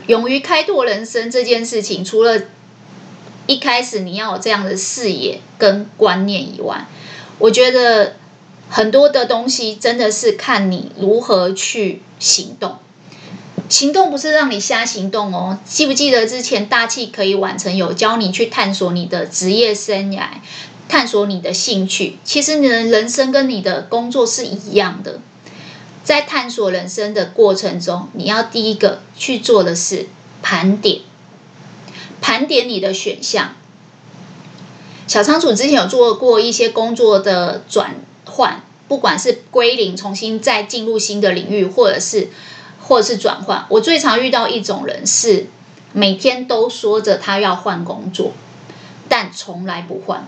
[0.07, 2.43] 勇于开拓人生这件事情，除了
[3.47, 6.87] 一开始你要有这样的视野跟观念以外，
[7.39, 8.15] 我觉得
[8.69, 12.77] 很多的东西真的是看你如何去行动。
[13.69, 15.59] 行动不是让你瞎行动哦。
[15.65, 20.27] 记不记得之前大器可以完成，有教你去探索你的职业生涯，
[20.87, 22.17] 探索你的兴趣。
[22.23, 25.19] 其实你的人生跟你的工作是一样的。
[26.03, 30.07] 在探索人生的过程中，你要第一个去做的是
[30.41, 31.01] 盘点，
[32.21, 33.53] 盘点你的选项。
[35.07, 42.29] 小仓鼠之前有做过一些工作的转换，不管是归零、重新再进入新的领域，或者是
[42.81, 43.65] 或者是转换。
[43.69, 45.47] 我最常遇到一种人是
[45.93, 48.33] 每天都说着他要换工作，
[49.07, 50.27] 但从来不换。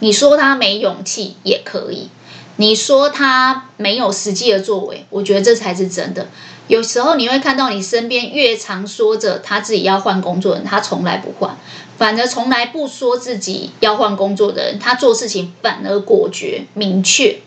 [0.00, 2.10] 你说他没勇气也可以。
[2.58, 6.28] 你说他没有实际的作为，我觉得这才是真的。
[6.68, 11.56] 有时候你会看到你身边越常说着他自己要换工作的人，他从来不换；
[11.96, 17.38] 反而从来不说自己要换工作的人，他做事情反而果决、明确，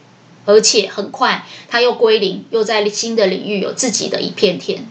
[0.46, 4.88] 而且很快他又归零，又在新的领域有自己的一片天。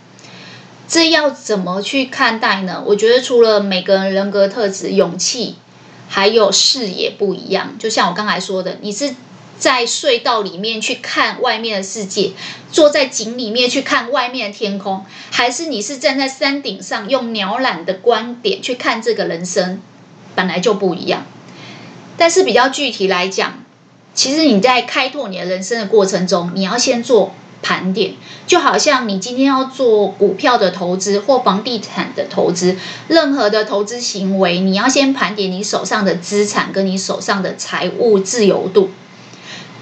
[0.87, 2.83] 这要怎么去看待呢？
[2.87, 5.55] 我觉得除了每个人人格特质、勇气，
[6.09, 7.77] 还有视野不一样。
[7.79, 9.15] 就像我刚才说的，你是。
[9.59, 12.33] 在隧道里面去看外面的世界，
[12.71, 19.81] 坐在井里面去看外面的天空，还是你是站在山顶上用鸟瞰的观点去看这个人生，
[20.35, 21.27] 本来就不一样。
[22.17, 23.65] 但是比较具体来讲，
[24.15, 28.15] 其实你在开拓你的人生的过程中，你要先做盘点，
[28.47, 32.77] 就好像你今天要做股票的投资或房地产的投资，
[33.09, 38.91] 任何的投资行为，你要先盘点你手上的资产跟你手上的财务自由度。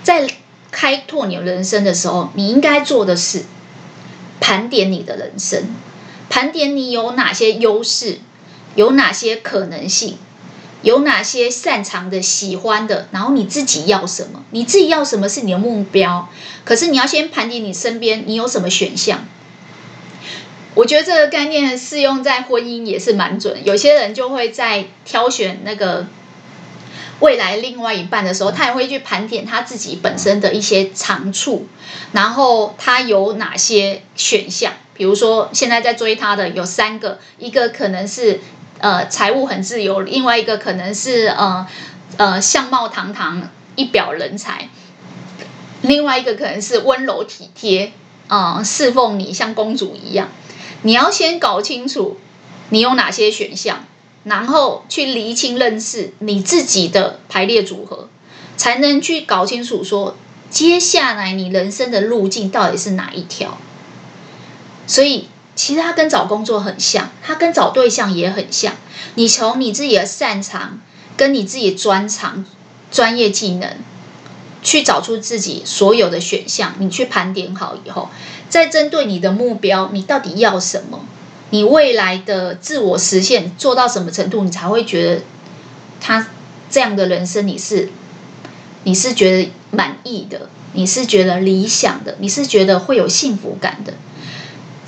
[0.06, 0.24] 在
[0.70, 3.42] 开拓你人生的时候，你应该做的是
[4.38, 5.64] 盘点你的人生，
[6.30, 8.20] 盘点你有哪些优势，
[8.76, 10.16] 有哪些可能性，
[10.82, 14.44] 有哪些擅长的、喜欢的，然后你自己要什么？
[14.52, 16.28] 你自己要什么是你的目标？
[16.64, 19.26] 可是你要先盘点你身边你有什么选项。
[20.74, 23.64] 我觉得这个概念适用在婚姻也是蛮准。
[23.64, 26.06] 有些人就会在挑选那个。
[27.20, 31.66] 未来另外一半的时候，他也会去盘点他自己本身的一些长处，
[32.12, 34.72] 然后他有哪些选项。
[34.94, 38.40] 比如说，现在在追他的有三个，一个可能是
[38.78, 41.66] 呃财务很自由，另外一个可能是呃
[42.16, 44.70] 呃相貌堂堂、一表人才，
[45.82, 47.92] 另外一个可能是温柔体贴，
[48.28, 50.28] 呃侍奉你，像公主一样。
[50.82, 52.18] 你要先搞清楚
[52.70, 53.84] 你有哪些选项，
[54.26, 58.08] 然后去厘清认识你自己的排列组合，
[58.56, 60.16] 才能去搞清楚说
[60.50, 63.56] 接下来你人生的路径到底是哪一条。
[64.88, 68.74] 所以，其实它跟找工作很像，它跟找对象也很像。
[69.14, 70.80] 你从你自己的擅长
[71.16, 72.44] 跟你自己的专长、
[72.90, 73.76] 专业技能，
[74.60, 78.08] 去找出自己所有的选项，你去盘点好以后，
[78.48, 81.04] 再针对你的目标，你到底要什么？
[81.50, 85.22] 你未来的自我实现做到什么程度，你才会觉得
[86.00, 86.28] 他
[86.68, 87.90] 这样的人生你是
[88.84, 93.94] 你是觉得满意的，你是觉得理想的，你是觉得会有幸福感的。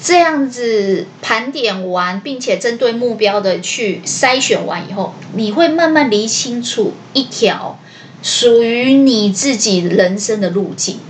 [0.01, 7.81] 这样子盘点完，并且针对目标的去筛选完以后，你会慢慢理清楚一条
[8.23, 11.01] 属于你自己人生的路径。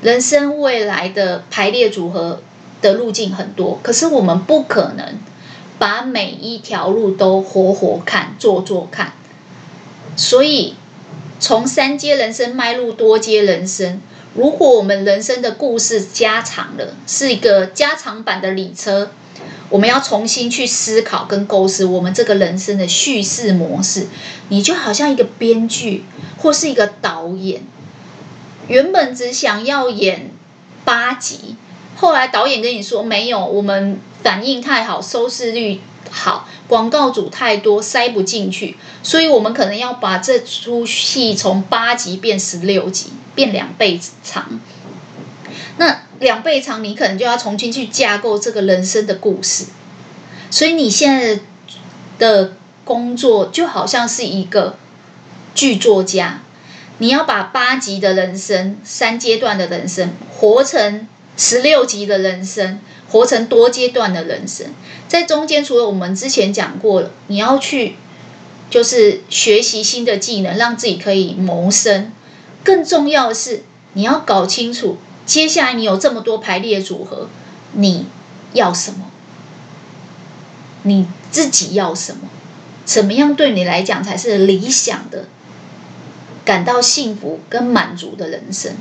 [0.00, 2.40] 人生未来的排列组合
[2.80, 5.18] 的路径很多，可是我们不可能
[5.78, 9.12] 把每一条路都活活看、做做看。
[10.16, 10.74] 所以，
[11.38, 14.00] 从三阶人生迈入多阶人生。
[14.34, 19.10] 如果我们人生的故事加长了，是一个加长版的列车，
[19.70, 24.08] 我们要重新去思考跟构思我们这个人生的叙事模式。
[24.48, 26.04] 你就好像一个编剧
[26.36, 27.62] 或是一个导演，
[28.68, 30.30] 原本只想要演
[30.84, 31.56] 八集，
[31.96, 35.80] 后来导演跟你说没有，我们反应太好，收视率
[36.10, 36.48] 好。
[36.68, 44.60] 广告组太多，塞不进去，所以我们可能要把这出戏从八集变十六集，变两倍长。
[45.76, 49.66] 那两倍长，你可能就要重新去架构这个人生的故事。
[50.50, 51.40] 所以你现在
[52.18, 54.76] 的工作就好像是一个
[55.54, 56.40] 剧作家，
[56.98, 61.06] 你要把八集的人生、三阶段的人生活成
[61.36, 62.80] 十六级的人生。
[63.08, 64.66] 活成多阶段的人生，
[65.06, 67.94] 在中间除了我们之前讲过了，你要去
[68.68, 72.10] 就是学习新的技能，让自己可以谋生。
[72.64, 73.62] 更重要的是，
[73.92, 77.28] 你要搞清楚接下来你有这么多排列组合，
[77.74, 78.06] 你
[78.54, 79.08] 要什么？
[80.82, 82.28] 你自己要什么？
[82.84, 85.26] 怎么样对你来讲才是理想的、
[86.44, 88.72] 感到幸福跟满足的人生？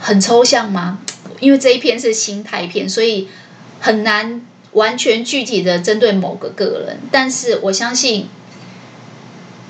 [0.00, 1.00] 很抽象吗？
[1.40, 3.28] 因为这一篇是心态篇，所以
[3.80, 4.42] 很难
[4.72, 6.98] 完全具体的针对某个个人。
[7.10, 8.28] 但是我相信，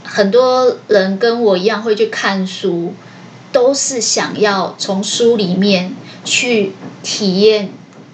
[0.05, 2.95] 很多人跟我一样会去看书，
[3.53, 6.73] 都是想要从书里面去
[7.03, 7.71] 体验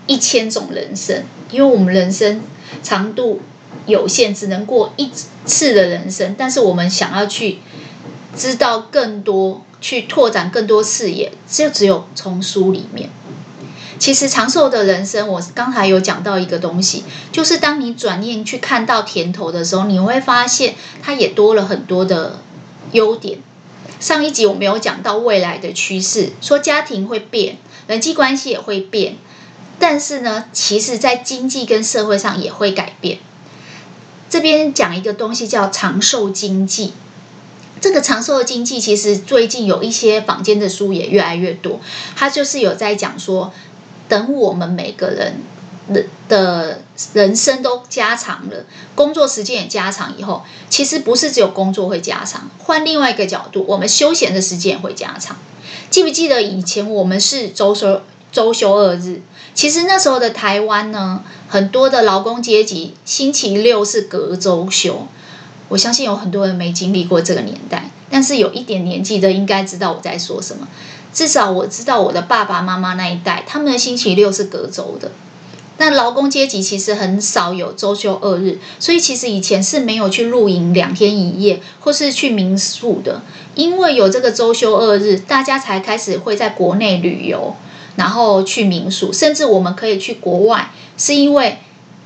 [0.06, 1.24] 一千种人生。
[1.50, 2.42] 因为我们人生
[2.82, 3.40] 长度
[3.86, 5.10] 有限，只能过一
[5.44, 7.58] 次的人生，但是我们想要去
[8.36, 9.64] 知道更多。
[9.80, 13.10] 去拓展更多视野，就只有从书里面。
[13.98, 22.38] 其实长寿的人生，我刚才有讲到一个东西，就是当你转念去看到甜头的时候，你会发现它也多了很多的
[22.92, 23.40] 优点。
[24.00, 29.18] 上一集我没有讲到未来的趋势，说家庭会变，人际关系也会变，
[29.78, 33.18] 但是呢，其实在经济跟社会上也会改变。
[34.30, 36.94] 这边讲一个东西叫长寿经济。
[37.84, 41.78] 这个长寿的经济，其实最近有一些坊间的书也越来越多。
[42.16, 43.52] 他就是有在讲说，
[44.08, 45.42] 等我们每个人
[45.92, 46.80] 的的
[47.12, 48.64] 人生都加长了，
[48.94, 55.36] 工作时间也加长以后，其实不是只有工作会加长，换另外一个角度，我们休闲的时间也会加长。
[55.90, 58.00] 记不记得以前我们是周休
[58.32, 59.20] 周休二日？
[59.54, 65.06] 其实那时候的台湾呢，很多的劳工阶级星期六是隔周休。
[65.74, 70.68] 我相信有很多人没经历过这个年代，但是有一点年纪的应该知道我在说什么。
[71.12, 75.10] 至少我知道我的爸爸妈妈那一代，他们的星期六是隔周的。
[75.78, 83.22] 那劳工阶级其实很少有周休二日，所以其实以前是没有去露营两天一夜，或是去民宿的。
[83.56, 87.56] 因为有这个周休二日，大家才开始会在国内旅游，
[87.96, 91.58] 然后去民宿，甚至我们可以去国外，是因为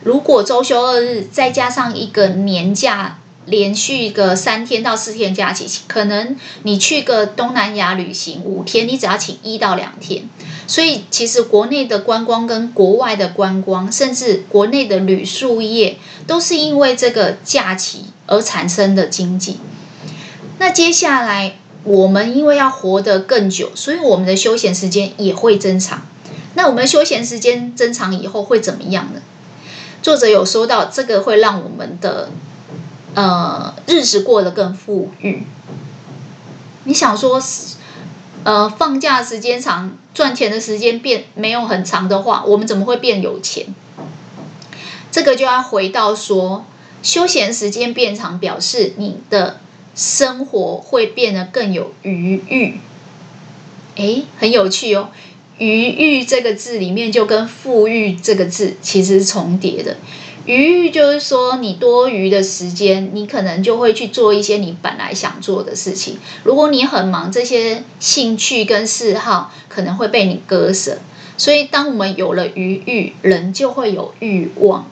[0.02, 3.18] 如果周休二日再加上一个年假。
[3.50, 10.28] 连续个三天到四天假期，可能你去个东南亚旅行五天，你只要请一到两天。
[10.66, 15.96] 所以其实国内的观光跟国外的观光，甚至国内的旅宿业，
[16.26, 19.58] 都是因为这个假期而产生的经济。
[20.58, 26.06] 那接下来我们因为要活得更久，所以我们的休闲时间也会增长。
[26.54, 29.22] 那我们休闲时间增长以后会怎么样呢？
[30.02, 32.28] 作者有说到，这个会让我们的。
[33.14, 35.44] 呃，日子过得更富裕。
[36.84, 37.42] 你想说，
[38.44, 43.66] 呃，放假时间长，赚钱的时间变没有很长的话，我们怎么会变有钱？
[45.10, 46.64] 这个就要回到说，
[47.02, 49.58] 休闲时间变长，表示你的
[49.94, 52.80] 生活会变得更有余裕。
[53.96, 55.08] 诶，很有趣哦。
[55.58, 59.96] 余裕这个字里面就跟富裕这个字其实是重叠的。
[60.48, 66.16] 余裕就是说，你多余的时间，你可能就会去做一些你本来想做的事情。
[66.42, 71.00] 如果你很忙，这些兴趣跟嗜好可能会被你割舍。
[71.36, 74.90] 所以，当我们有了余裕，人就会有欲望，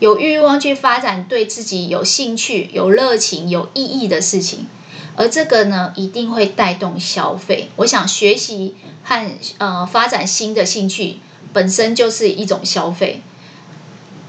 [0.00, 4.66] 有欲望去发展对自己有兴趣、有热情、有意义的事情。
[5.14, 7.68] 而这个呢，一定会带动消费。
[7.76, 8.74] 我想，学习
[9.04, 11.18] 和呃发展新的兴趣
[11.52, 13.22] 本身就是一种消费。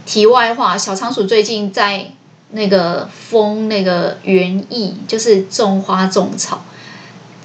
[0.09, 2.07] 题外话，小仓鼠最近在
[2.49, 6.63] 那个封那个园艺，就是种花种草，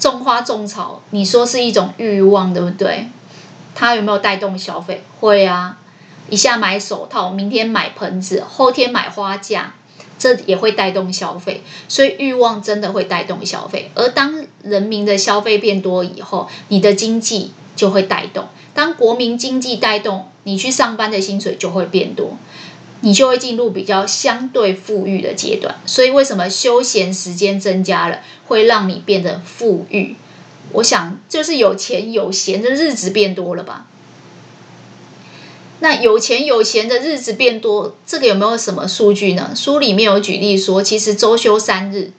[0.01, 3.09] 种花种草，你说是一种欲望，对不对？
[3.75, 5.05] 它有没有带动消费？
[5.21, 5.77] 会啊，
[6.31, 9.75] 一下买手套，明天买盆子，后天买花架，
[10.19, 11.63] 这也会带动消费。
[11.87, 13.91] 所以欲望真的会带动消费。
[13.95, 18.47] 而当人民的消费变多以后，你的经济就会带动。
[18.73, 22.37] 当国民经济带动，你去上班的薪水就会变多，
[23.01, 25.77] 你就会进入比较相对富裕的阶段。
[25.87, 30.17] 所以，为什么休闲时间增加了，会让你变得富裕？
[30.73, 33.87] 我想，就是有钱有闲的日子变多了吧？
[35.81, 39.53] 那有钱有闲的日子变多，这个有没有什么数据呢？
[39.55, 42.13] 书里面有举例说，其实周休三日。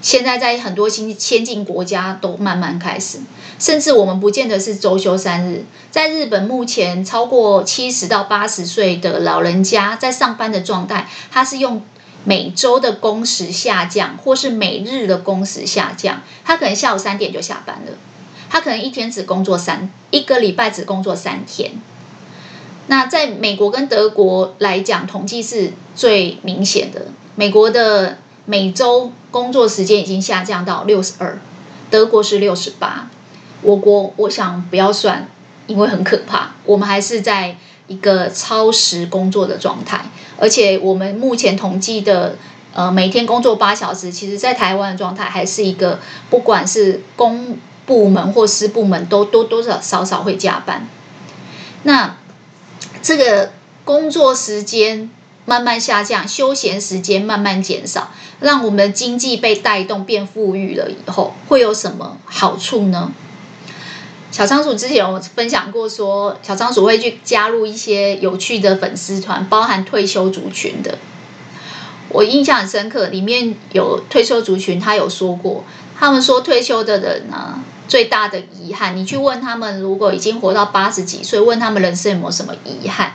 [0.00, 3.18] 现在在很多新先进国家都慢慢开始，
[3.58, 5.64] 甚至我们不见得是周休三日。
[5.90, 11.82] 在日本，目前超过七十到八十岁的老人家在上班的状态，他是用
[12.24, 16.22] 每周的工时下降，或是每日的工时下降。
[16.44, 17.92] 他可能下午三点就下班了，
[18.48, 21.72] 他可能一天只工作三，一个礼拜只工作三天。
[22.86, 27.08] 那在美国跟德国来讲，统计是最明显的。
[27.34, 28.18] 美国的
[28.50, 31.38] 每周工作时间已经下降到六十二，
[31.90, 33.10] 德国是六十八，
[33.60, 35.28] 我国我想不要算，
[35.66, 36.52] 因为很可怕。
[36.64, 40.06] 我们还是在一个超时工作的状态，
[40.38, 42.36] 而且我们目前统计的，
[42.72, 45.98] 呃，每天工作八小时，其实在台湾的状态还是一个，
[46.30, 50.88] 不管是公部门或私部门，都多多少少少会加班。
[51.82, 52.16] 那
[53.02, 53.52] 这个
[53.84, 55.10] 工作时间。
[55.48, 63.10] 慢慢下降，休闲时间慢慢减少，让我们的经济被带动变富裕了以后，会有什么好处呢？
[64.30, 70.98] 小仓鼠之前有分享过说，说小仓鼠会去加入一些有趣的粉丝团，包含退休族群的。
[72.10, 75.64] 我印象很深刻，里面有退休族群，他有说过，
[75.98, 83.14] 他们说退休的人呢，最大的遗憾，你去问他们，如果已经活到八十几岁，问他们人生有没有什么遗憾？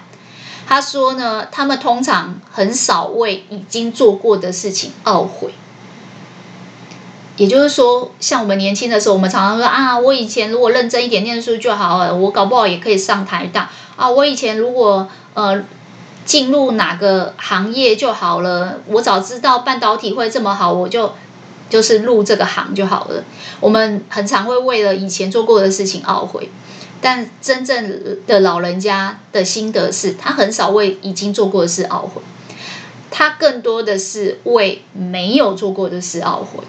[0.68, 5.53] 他说呢，他们通常很少为已经做过的事情懊悔。
[7.36, 14.07] 也就是说，像我们年轻的时候，我们常常说啊，我以前如果认真一点念书就好了，我搞不好也可以上台大啊。
[14.07, 15.64] 我以前如果呃
[16.26, 21.14] 进入哪个行业就好了，我早知道半导体会这么好，我就
[21.72, 23.24] 就是入这个行就好了。
[23.59, 26.51] 我们很常会为了以前做过的事情懊悔。
[27.04, 32.22] 但真正的老人家的心得是，他很少为已经做过的事懊悔，
[33.12, 36.64] 他更多的是为没有做过的事懊悔。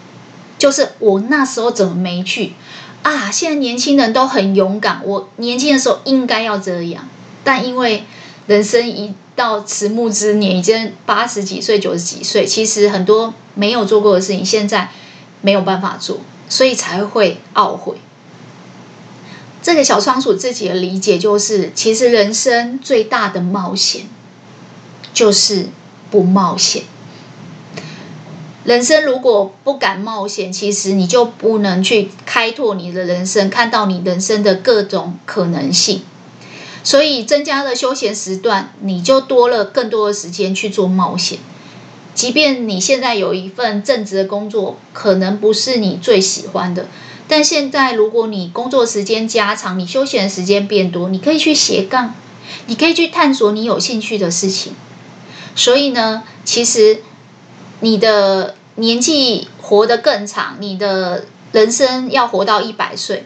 [0.58, 2.54] 就是我那时候怎么没去
[3.02, 3.30] 啊？
[3.30, 7.08] 现在年轻人都很勇敢，我年轻的时候应该要这样。
[7.44, 8.04] 但因为
[8.48, 14.90] 人生一到迟暮之年，已经八十几岁、九十几岁，其实很多没有做过的事情，现在
[15.42, 16.18] 没有办法做，
[16.48, 17.98] 所以才会懊悔。
[19.64, 24.02] 这个小仓鼠自己的理解就是，其实人生最大的冒险
[25.14, 25.68] 就是
[26.10, 26.82] 不冒险。
[28.64, 36.02] 人生如果不敢冒险，其实你就不能去开拓你的人生，看到你人生的各种可能性。
[36.82, 41.38] 所以增加了休闲时段，你就多了更多的时间去做冒险。
[42.14, 46.86] 即便你现在有一份正职的工作，可能不是你最喜欢的。
[47.26, 52.14] 但现在，如果你工作时间加长，你休闲时间变多，你可以去斜杠，
[52.66, 54.74] 你可以去探索你有兴趣的事情。
[55.56, 57.00] 所以呢，其实
[57.80, 63.24] 你的年纪活得更长，你的人生要活到一百岁，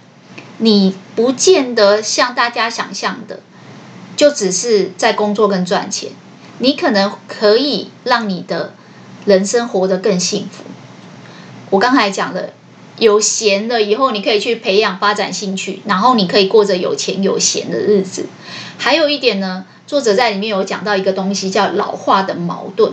[0.59, 3.40] 你不见得像大家想象的，
[4.16, 6.12] 就只是在工作跟赚钱。
[6.59, 8.74] 你可能可以让你的
[9.24, 10.62] 人生活得更幸福。
[11.70, 12.55] 我刚才讲的。
[12.99, 18.26] 有闲了以后，你可以去培养发展兴趣，然后你可以过着有钱有闲的日子。
[18.76, 22.92] 还有一点呢，作者在里面有讲到一个东西叫老化的矛盾。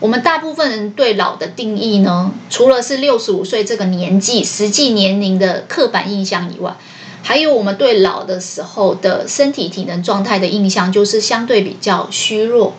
[0.00, 6.74] 我们大部分人对老的定义呢，除了是六十五岁这个年纪实际年龄的刻板印象以外，
[7.22, 12.72] 还有我们对老的时候的身体体能状态的印象，就是相对比较虚弱，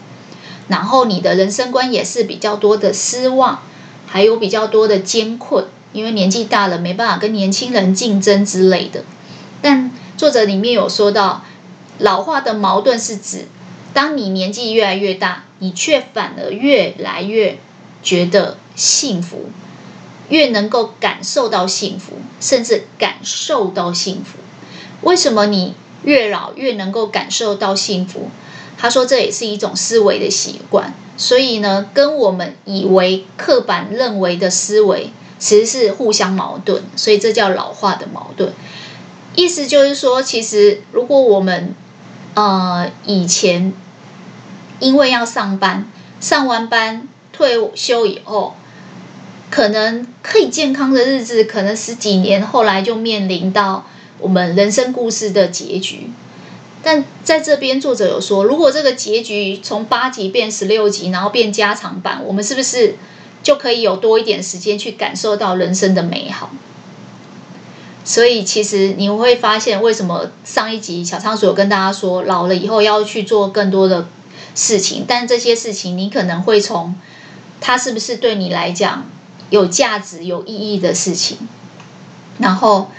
[0.68, 3.62] 然后你的人生观也是比较多的失望，
[4.08, 5.66] 还有比较多的艰困。
[5.94, 9.04] 因为年纪大了，没办法跟年轻人竞争之类的。
[9.62, 11.44] 但作者里面有说到，
[12.00, 13.46] 老化的矛盾是指，
[13.94, 17.58] 当你年纪越来越大，你却反而越来越
[18.02, 19.50] 觉得幸福，
[20.30, 24.38] 越能够感受到幸福，甚至感受到幸福。
[25.02, 25.74] 为什么你
[26.04, 28.30] 越老越能够感受到幸福？
[28.78, 30.94] 他说这也是一种思维的习惯。
[31.18, 35.12] 所以呢，跟我们以为刻板认为的思维。
[35.42, 38.54] 其实是互相矛盾，所以这叫老化的矛盾。
[39.34, 41.74] 意思就是说，其实如果我们
[42.36, 43.74] 呃以前
[44.80, 45.88] 因为要上班，
[46.20, 48.56] 上完班退休以后，
[49.50, 53.88] 可能可以健康的日子，可能十几年后来就面临到
[54.20, 56.12] 我们人生故事的结局。
[56.84, 62.96] 但在这边作者有说，如果这个结局从八集变十六集，然后变加长版，我们是不是？
[63.44, 66.52] 就可以有多一点时间去感受到人生的美好，
[68.04, 74.08] 所以其实你会发现，为什么上一集小仓鼠有跟大家说，老了以后要去做更多的
[74.54, 76.94] 事情，但这些事情你可能会从
[77.60, 79.06] 它是不是对你来讲
[79.50, 81.38] 有价值、有意义的事情，
[82.38, 82.92] 然后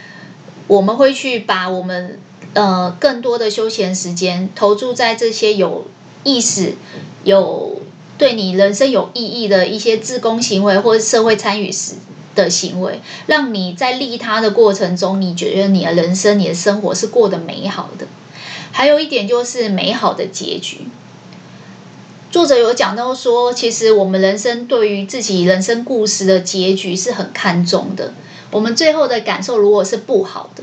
[0.67, 2.19] 我们会去把我们
[2.55, 5.87] 呃更多的休闲时间投注在这些有
[6.25, 6.75] 意思、
[7.23, 7.82] 有。
[8.23, 11.95] 对你人生有意义的一些自工行为或者社会参与时
[12.37, 18.07] 的行为，让你在利他的过程中，你觉得你的人生、你的生活是过得美好的。
[18.71, 20.87] 还有一点就是美好的结局。
[22.31, 28.15] 作者有讲到说，其实我们人生对于自己人生故事的结局是很看重的。
[28.53, 30.63] 我们最后的感受如果是不好的，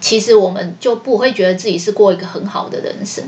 [0.00, 3.24] 其实我们就不会觉得自己是过一个很好的人生。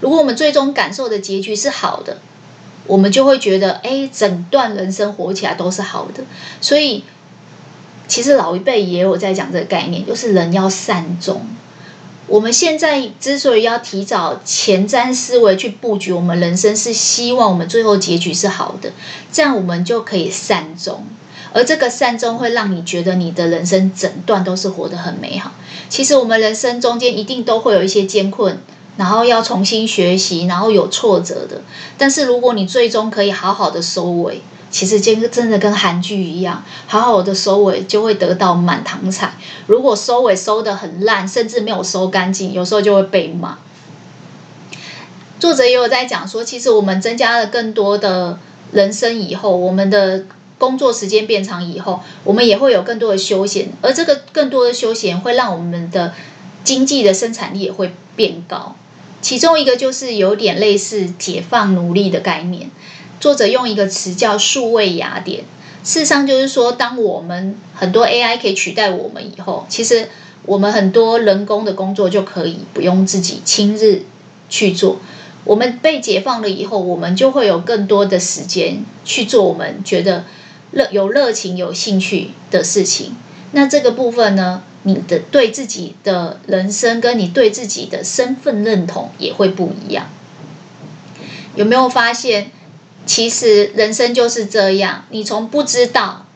[0.00, 2.18] 如果我们最终感受的结局是好的，
[2.86, 6.24] 我们就会觉得，哎，整段人生活起来都是好的。
[6.60, 7.04] 所以，
[8.08, 11.42] 其实老一辈也有在讲这个概念，就是人要善终。
[12.26, 18.92] 我们现在之所以要提早前瞻思维去布局我们人生，是希望我们最后结局是好的，
[19.30, 21.04] 这样我们就可以善终。
[21.52, 25.52] 而这个善终会让你觉得你的人生整段都是活得很美好。
[25.88, 28.60] 其实我们人生中间一定都会有一些艰困。
[28.96, 31.62] 然后要重新学习，然后有挫折的。
[31.96, 39.34] 但是如果你最终可以好好的收尾，其实这个真的跟韩剧一样，好好的收尾就会得到满堂彩。
[39.66, 43.58] 如果收尾收得很烂，甚至没有收干净，有时候就会被骂。
[45.38, 48.38] 作者也有在讲说，其实我们增加了更多的
[48.72, 50.24] 人生以后，我们的
[50.58, 56.12] 工作时间变长以后，我们也会有更多的休闲，而这个更多的休闲会让我们的
[56.62, 58.76] 经济的生产力也会变高。
[59.22, 62.68] 其中一个就是有点类似解放奴隶的概念，
[63.18, 65.44] 作者用一个词叫数位雅典。
[65.82, 70.10] 事实上就是说，当我们很多 AI 可以取代我们以后，其实
[70.44, 74.02] 我们很多人工的工作就可以不用自己亲自
[74.50, 74.98] 去做。
[75.44, 80.26] 我们被解放了以后，我们就会有更多的时间去做我们觉得
[80.72, 83.16] 热有热情、有兴趣的事情。
[83.52, 84.62] 那这个部分呢？
[84.82, 90.08] 你的对自己的人生跟你对自己的身份认同也会不一样。
[91.54, 92.50] 有没有发现，
[93.04, 96.26] 其实人生就是这样，你从不知道，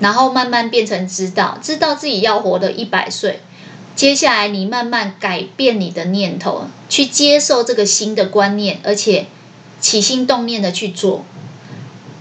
[0.00, 3.40] 然后慢慢变成知道，知道自己要活得一百岁，
[3.94, 9.26] 接下来你慢慢改变你的念头，去接受这个新的观念，而且
[9.80, 11.24] 起心动念的去做。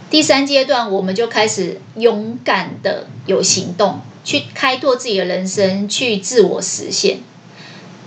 [0.10, 4.00] 第三阶段，我们就开始勇敢的有行动。
[4.26, 7.20] 去开拓自己的人生，去自我实现，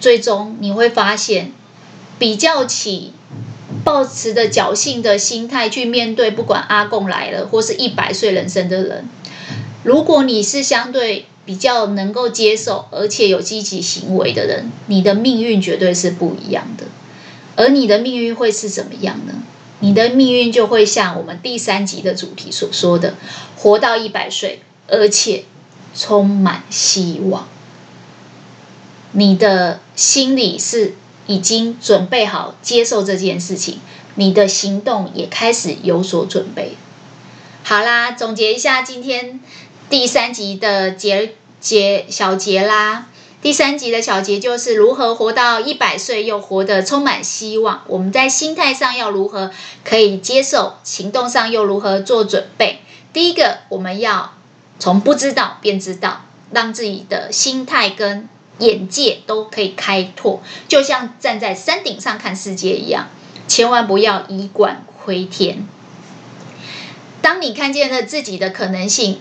[0.01, 1.53] 最终你会发现，
[2.19, 3.13] 比较起
[3.85, 9.09] 抱持的侥幸的心态去面对，不管阿贡来了或是一百岁人生的人，
[9.85, 16.85] 如果你是相对比较能够接受而且有积极行为的人，你的命运绝对是不一样的。
[17.55, 19.35] 而你的命运会是怎么样呢？
[19.79, 23.15] 你的命运就会像我们第三集的主题所说的，
[23.57, 25.45] 活到一百岁，而且。
[25.95, 27.47] 充满希望，
[29.13, 30.95] 你的心里是
[31.27, 33.79] 已经准备好接受这件事情，
[34.15, 36.77] 你的行动也开始有所准备。
[37.63, 39.41] 好啦，总结一下今天
[39.91, 43.07] 第三集的节节小节啦。
[43.41, 47.83] 第三集的小节就是如何活到一百岁又活得充满希望。
[47.87, 49.53] 我们在心态上要如何
[49.85, 52.81] 可以接受，行动上又如何做准备？
[53.13, 54.33] 第一个，我们要
[54.79, 63.09] 从不知道变知道，让自己的心态跟眼界都可以开拓，就像站在山顶上看世界一样。
[63.47, 65.67] 千万不要以管窥天。
[67.23, 69.21] 当你看见了自己的可能性，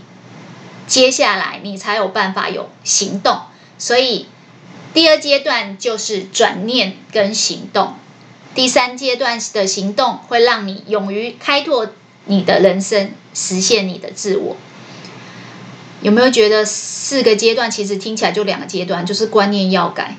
[0.86, 3.42] 接下来你才有办法有行动。
[3.78, 4.28] 所以，
[4.94, 7.94] 第二阶段就是转念跟行动。
[8.54, 11.88] 第三阶段的行动会让你勇于开拓
[12.26, 14.58] 你的人生，实现你的自我。
[16.02, 20.16] 有没有觉得四个阶段其实听起来就两个阶段，就是观念要改，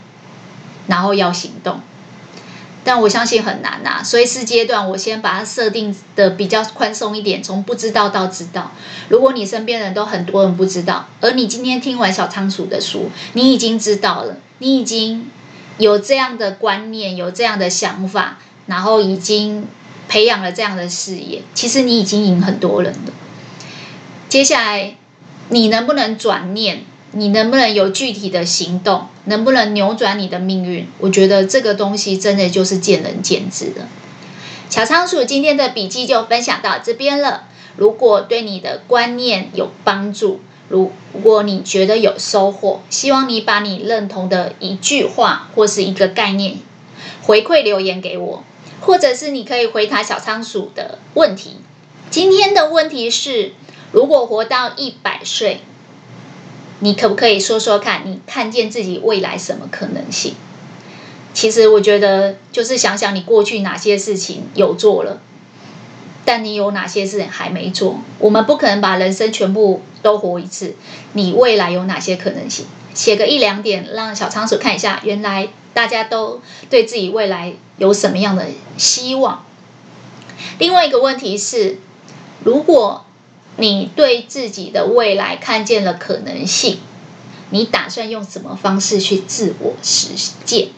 [0.87, 1.81] 然后要行动。
[2.85, 8.73] 但我相信很难呐，所以四阶段我先把它设定的比较宽松一点，从不知道到知道。
[9.09, 15.31] 如果你身边人都很多人不知道，而你今天听完小仓鼠的书，你已经知道了，你已经
[15.77, 19.67] 有这样的观念，有这样的想法，然后已经
[20.09, 23.13] 培养了这样的视野，其实你已经赢很多人了。
[24.31, 24.97] 接下来，
[25.51, 26.85] 你能不能转念？
[27.13, 29.07] 你能不能有具体的行动？
[29.25, 30.87] 能不能扭转你的命运？
[30.99, 33.89] 我觉得这个东西真的就是见仁见智的。
[34.69, 37.45] 小仓鼠今天的笔记就分享到这边了。
[37.77, 40.93] 如果对你的观念有帮助，如
[41.23, 46.57] 果你觉得有收获，希望你把你认同的一句话或是一个概念
[47.23, 48.45] 回馈留言给我，
[48.81, 51.57] 或者是你可以回答小仓鼠的问题。
[52.11, 53.53] 今天的问题是：
[53.93, 55.61] 如果活到一百岁，
[56.81, 60.35] 你可不可以说说看，你看见自己未来什么可能性？
[61.35, 65.21] 其实我觉得，就是想想你过去哪些事情有做了，
[66.25, 68.01] 但你有哪些事还没做。
[68.19, 70.75] 我们不可能把人生全部都活一次，
[71.13, 72.67] 你未来有哪些可能性？
[72.95, 79.45] 写个一两点，让小仓鼠看一下，原来大家都对自己未来有什么样的希望。
[80.59, 81.79] 另外一个问题是，
[82.43, 83.05] 如果
[83.59, 86.79] 你对自己的未来看见了可能性，
[87.51, 90.11] 你打算用什么方式去自我实
[90.45, 90.69] 践？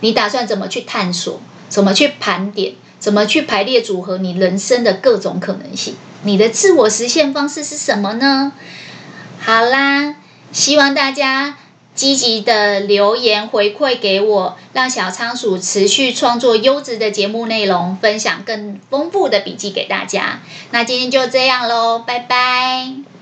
[0.00, 1.40] 你打算怎么去探索？
[1.68, 2.74] 怎么去盘点？
[3.00, 5.96] 怎么去排列组合你人生的各种可能性？
[6.22, 8.52] 你的自我实现方式是什么呢？
[9.40, 10.14] 好啦，
[10.52, 11.56] 希望大家。
[11.94, 20.40] 积极的留言回馈给我，让小仓鼠持续创作优质的节目内容，分享更丰富的笔记给大家。
[20.70, 23.13] 那今天就这样喽，拜拜。